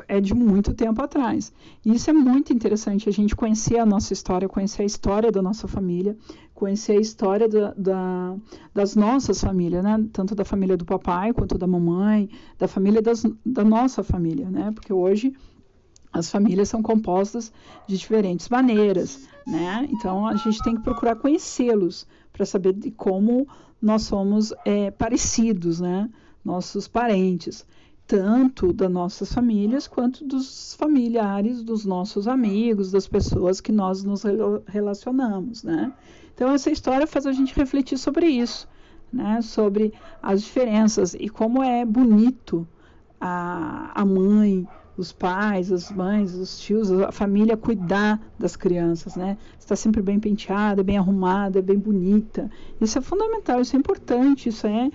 [0.08, 1.52] é de muito tempo atrás.
[1.86, 5.68] Isso é muito interessante, a gente conhecer a nossa história, conhecer a história da nossa
[5.68, 6.16] família,
[6.52, 8.36] conhecer a história da, da,
[8.74, 10.04] das nossas famílias, né?
[10.12, 12.28] Tanto da família do papai quanto da mamãe,
[12.58, 14.72] da família das, da nossa família, né?
[14.74, 15.32] Porque hoje
[16.12, 17.52] as famílias são compostas
[17.86, 19.88] de diferentes maneiras, né?
[19.90, 23.46] Então a gente tem que procurar conhecê-los para saber de como
[23.80, 26.10] nós somos é, parecidos, né?
[26.44, 27.66] Nossos parentes,
[28.06, 34.24] tanto das nossas famílias quanto dos familiares, dos nossos amigos, das pessoas que nós nos
[34.66, 35.92] relacionamos, né?
[36.34, 38.66] Então essa história faz a gente refletir sobre isso,
[39.12, 39.40] né?
[39.42, 42.66] Sobre as diferenças e como é bonito
[43.20, 44.66] a, a mãe
[45.00, 49.38] os pais, as mães, os tios, a família cuidar das crianças, né?
[49.58, 52.50] Está sempre bem penteada, bem arrumada, bem bonita.
[52.78, 54.90] Isso é fundamental, isso é importante, isso é,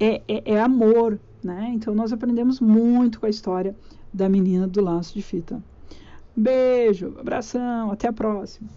[0.00, 1.70] é, é, é amor, né?
[1.72, 3.76] Então nós aprendemos muito com a história
[4.12, 5.62] da menina do laço de fita.
[6.36, 8.68] Beijo, abração, até a próxima.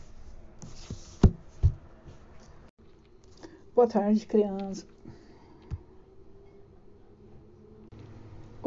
[3.74, 4.86] Boa tarde, criança.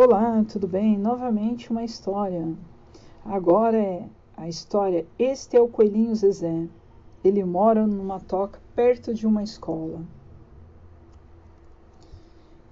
[0.02, 0.96] Olá, tudo bem?
[0.96, 2.48] Novamente uma história.
[3.22, 6.66] Agora é a história Este é o Coelhinho Zezé.
[7.22, 10.00] Ele mora numa toca perto de uma escola.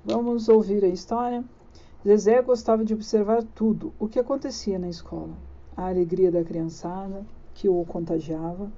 [0.06, 1.44] Vamos ouvir a história?
[2.02, 5.34] Zezé gostava de observar tudo o que acontecia na escola.
[5.76, 8.72] A alegria da criançada, que o contagiava,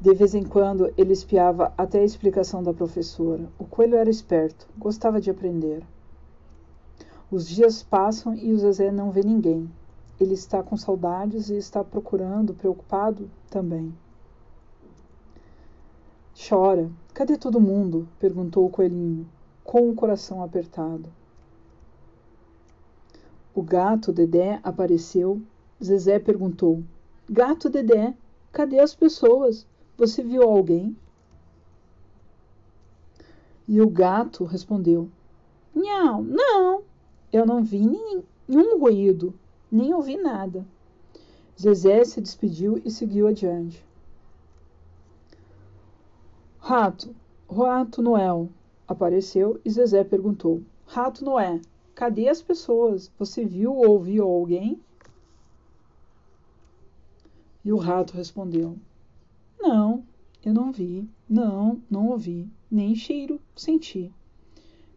[0.00, 3.48] de vez em quando ele espiava até a explicação da professora.
[3.58, 5.82] O coelho era esperto, gostava de aprender.
[7.30, 9.68] Os dias passam e o Zezé não vê ninguém.
[10.20, 13.92] Ele está com saudades e está procurando, preocupado também.
[16.48, 16.88] Chora.
[17.12, 18.08] Cadê todo mundo?
[18.20, 19.28] perguntou o coelhinho,
[19.64, 21.10] com o coração apertado.
[23.52, 25.42] O gato Dedé apareceu.
[25.82, 26.84] Zezé perguntou:
[27.28, 28.14] Gato Dedé,
[28.52, 29.66] cadê as pessoas?
[29.98, 30.96] Você viu alguém?
[33.66, 35.10] E o gato respondeu:
[35.74, 36.84] Não, não,
[37.32, 39.34] eu não vi nenhum ruído,
[39.68, 40.64] nem ouvi nada.
[41.60, 43.84] Zezé se despediu e seguiu adiante.
[46.60, 47.12] Rato,
[47.50, 48.48] Rato Noel
[48.86, 51.60] apareceu e Zezé perguntou: Rato Noé,
[51.96, 53.10] cadê as pessoas?
[53.18, 54.80] Você viu ou ouviu alguém?
[57.64, 58.78] E o rato respondeu:
[59.60, 60.04] não,
[60.44, 61.08] eu não vi.
[61.28, 62.48] Não, não ouvi.
[62.70, 64.12] Nem cheiro senti.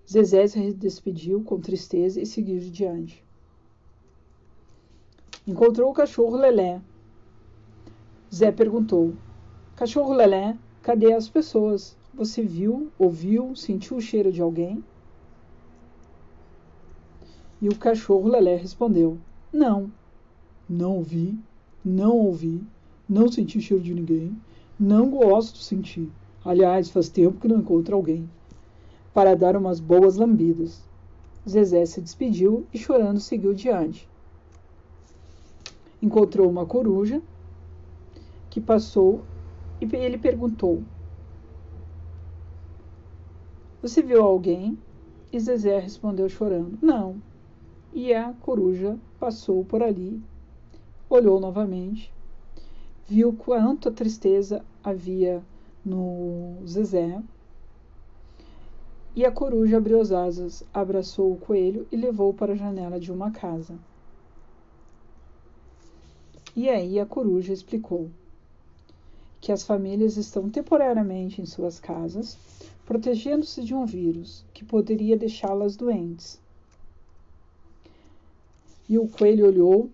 [0.10, 3.24] Zezé se despediu com tristeza e seguiu diante.
[5.48, 6.82] Encontrou o cachorro Lelé.
[8.34, 9.14] Zé perguntou:
[9.76, 11.98] Cachorro Lelé, cadê as pessoas?
[12.14, 14.84] Você viu, ouviu, sentiu o cheiro de alguém?
[17.62, 19.18] E o cachorro Lelé respondeu:
[19.52, 19.92] Não,
[20.70, 21.38] não ouvi,
[21.84, 22.64] não ouvi,
[23.08, 24.36] não senti o cheiro de ninguém,
[24.82, 26.12] não gosto de sentir.
[26.44, 28.28] Aliás, faz tempo que não encontro alguém.
[29.14, 30.82] Para dar umas boas lambidas.
[31.48, 34.10] Zezé se despediu e, chorando, seguiu diante.
[36.02, 37.22] Encontrou uma coruja
[38.50, 39.22] que passou
[39.80, 40.82] e ele perguntou:
[43.84, 44.80] Você viu alguém?
[45.32, 47.22] E Zezé respondeu chorando: Não.
[47.94, 50.20] E a coruja passou por ali,
[51.08, 52.12] olhou novamente
[53.12, 55.44] viu quanta tristeza havia
[55.84, 57.22] no Zezé.
[59.14, 63.12] E a coruja abriu as asas, abraçou o coelho e levou para a janela de
[63.12, 63.78] uma casa.
[66.56, 68.10] E aí a coruja explicou
[69.42, 72.38] que as famílias estão temporariamente em suas casas,
[72.86, 76.40] protegendo-se de um vírus que poderia deixá-las doentes.
[78.88, 79.90] E o coelho olhou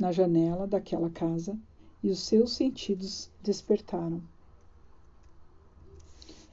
[0.00, 1.56] na janela daquela casa
[2.02, 4.22] e os seus sentidos despertaram.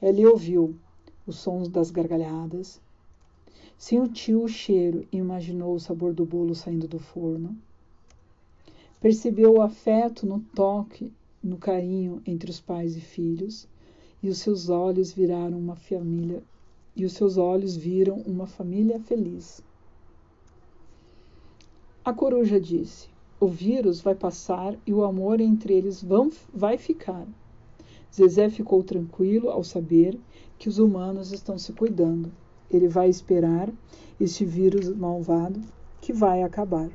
[0.02, 0.76] Ele ouviu
[1.26, 2.80] os sons das gargalhadas,
[3.78, 7.56] sentiu o cheiro e imaginou o sabor do bolo saindo do forno.
[9.00, 13.68] Percebeu o afeto no toque, no carinho entre os pais e filhos,
[14.22, 16.42] e os seus olhos viraram uma família,
[16.94, 19.62] e os seus olhos viram uma família feliz.
[22.04, 27.26] A coruja disse: O vírus vai passar e o amor entre eles vão, vai ficar.
[28.14, 30.18] Zezé ficou tranquilo ao saber
[30.58, 32.32] que os humanos estão se cuidando.
[32.70, 33.70] Ele vai esperar
[34.18, 35.60] este vírus malvado
[36.00, 36.88] que vai acabar.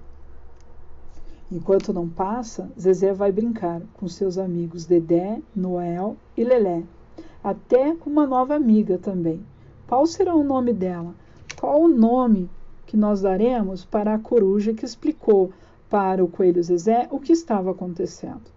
[1.51, 6.83] Enquanto não passa, Zezé vai brincar com seus amigos Dedé, Noel e Lelé,
[7.43, 9.45] até com uma nova amiga também.
[9.87, 11.13] Qual será o nome dela?
[11.59, 12.49] Qual o nome
[12.87, 15.51] que nós daremos para a coruja que explicou
[15.91, 18.49] para o coelho Zezé o que estava acontecendo?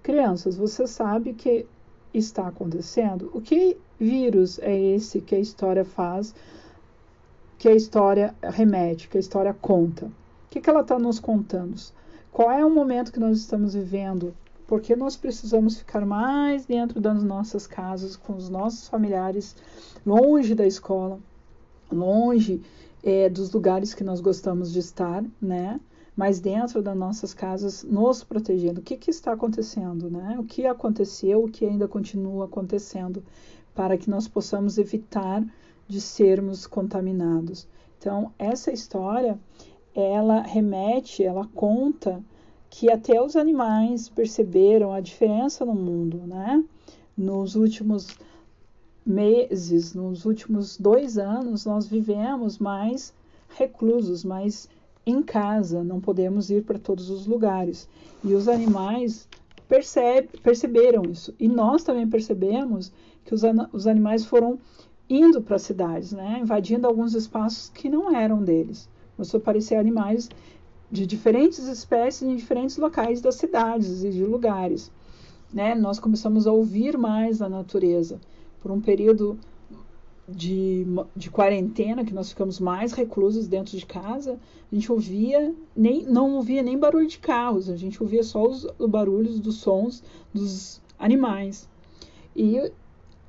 [0.00, 1.66] Crianças, você sabe que
[2.14, 3.32] está acontecendo?
[3.34, 6.32] O que vírus é esse que a história faz,
[7.58, 10.06] que a história remete, que a história conta?
[10.06, 11.74] O que, que ela está nos contando?
[12.30, 14.32] Qual é o momento que nós estamos vivendo?
[14.68, 19.56] Porque nós precisamos ficar mais dentro das nossas casas, com os nossos familiares,
[20.06, 21.18] longe da escola,
[21.90, 22.62] longe
[23.02, 25.80] é, dos lugares que nós gostamos de estar, né?
[26.18, 28.80] Mas dentro das nossas casas, nos protegendo.
[28.80, 30.36] O que, que está acontecendo, né?
[30.36, 33.22] O que aconteceu, o que ainda continua acontecendo,
[33.72, 35.46] para que nós possamos evitar
[35.86, 37.68] de sermos contaminados.
[37.96, 39.38] Então, essa história
[39.94, 42.20] ela remete, ela conta
[42.68, 46.64] que até os animais perceberam a diferença no mundo, né?
[47.16, 48.08] Nos últimos
[49.06, 53.14] meses, nos últimos dois anos, nós vivemos mais
[53.50, 54.68] reclusos, mais
[55.10, 57.88] em casa, não podemos ir para todos os lugares.
[58.22, 59.28] E os animais
[59.68, 61.34] percebe, perceberam isso.
[61.38, 62.92] E nós também percebemos
[63.24, 63.42] que os,
[63.72, 64.58] os animais foram
[65.08, 66.40] indo para as cidades, né?
[66.42, 68.88] invadindo alguns espaços que não eram deles
[69.18, 70.28] começou a aparecer animais
[70.88, 74.92] de diferentes espécies em diferentes locais das cidades e de lugares.
[75.52, 75.74] Né?
[75.74, 78.20] Nós começamos a ouvir mais a natureza.
[78.62, 79.36] Por um período
[80.28, 84.38] de, de quarentena, que nós ficamos mais reclusos dentro de casa,
[84.70, 88.66] a gente ouvia, nem, não ouvia nem barulho de carros, a gente ouvia só os,
[88.78, 90.02] os barulhos dos sons
[90.32, 91.66] dos animais.
[92.36, 92.70] E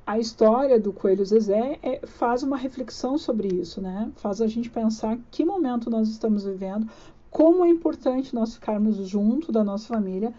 [0.06, 4.12] a história do Coelho Zezé é, faz uma reflexão sobre isso, né?
[4.16, 6.86] Faz a gente pensar que momento nós estamos vivendo,
[7.30, 10.34] como é importante nós ficarmos junto da nossa família,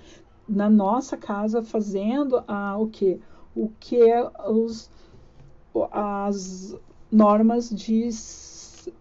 [0.47, 3.19] na nossa casa, fazendo a, o que?
[3.55, 4.91] O que é os,
[5.91, 6.75] as
[7.11, 8.09] normas de,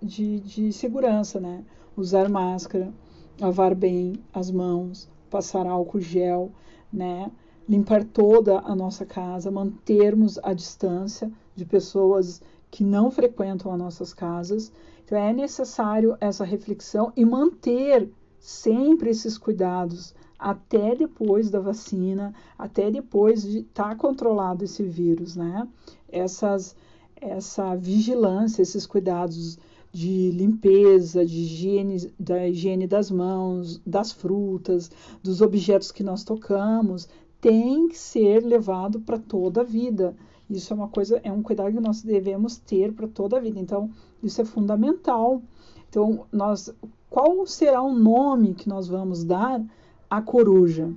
[0.02, 1.64] de, de segurança, né?
[1.96, 2.92] Usar máscara,
[3.40, 6.52] lavar bem as mãos, passar álcool gel,
[6.92, 7.30] né?
[7.70, 14.12] limpar toda a nossa casa, mantermos a distância de pessoas que não frequentam as nossas
[14.12, 14.72] casas.
[15.04, 18.10] Então é necessário essa reflexão e manter
[18.40, 25.36] sempre esses cuidados até depois da vacina, até depois de estar tá controlado esse vírus,
[25.36, 25.68] né?
[26.08, 26.74] Essas,
[27.20, 29.58] essa vigilância, esses cuidados
[29.92, 34.90] de limpeza, de higiene, da higiene das mãos, das frutas,
[35.22, 37.06] dos objetos que nós tocamos,
[37.38, 40.16] tem que ser levado para toda a vida.
[40.48, 43.60] Isso é uma coisa, é um cuidado que nós devemos ter para toda a vida.
[43.60, 43.90] Então,
[44.22, 45.42] isso é fundamental.
[45.88, 46.72] Então, nós,
[47.10, 49.62] qual será o nome que nós vamos dar
[50.10, 50.90] à coruja,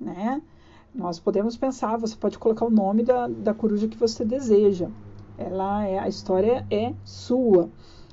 [0.00, 0.42] né?
[0.94, 4.88] Nós podemos pensar, você pode colocar o nome da, da coruja que você deseja.
[5.38, 7.68] Ela é, a história é sua.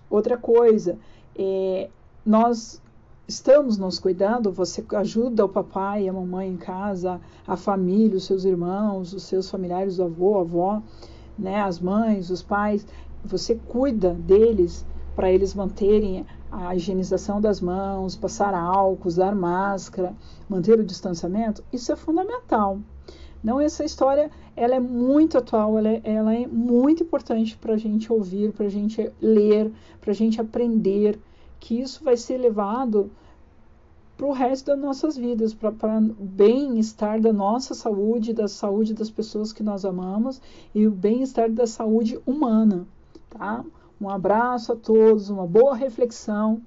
[0.09, 0.97] Outra coisa,
[1.35, 1.89] é,
[2.25, 2.81] nós
[3.27, 8.25] estamos nos cuidando, você ajuda o papai e a mamãe em casa, a família, os
[8.25, 10.81] seus irmãos, os seus familiares, o avô, a avó,
[11.39, 12.85] né, as mães, os pais,
[13.23, 14.85] você cuida deles
[15.15, 20.13] para eles manterem a higienização das mãos, passar álcool, usar máscara,
[20.47, 22.79] manter o distanciamento, isso é fundamental.
[23.43, 27.77] Não, essa história ela é muito atual, ela é, ela é muito importante para a
[27.77, 31.19] gente ouvir, para a gente ler, para a gente aprender
[31.59, 33.09] que isso vai ser levado
[34.15, 39.09] para o resto das nossas vidas, para o bem-estar da nossa saúde, da saúde das
[39.09, 40.39] pessoas que nós amamos
[40.73, 42.85] e o bem-estar da saúde humana.
[43.29, 43.65] Tá?
[44.03, 46.61] Um abraço a todos, uma boa reflexão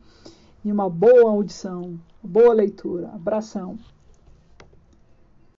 [0.64, 3.09] e uma boa audição, boa leitura.
[3.09, 3.78] Abração.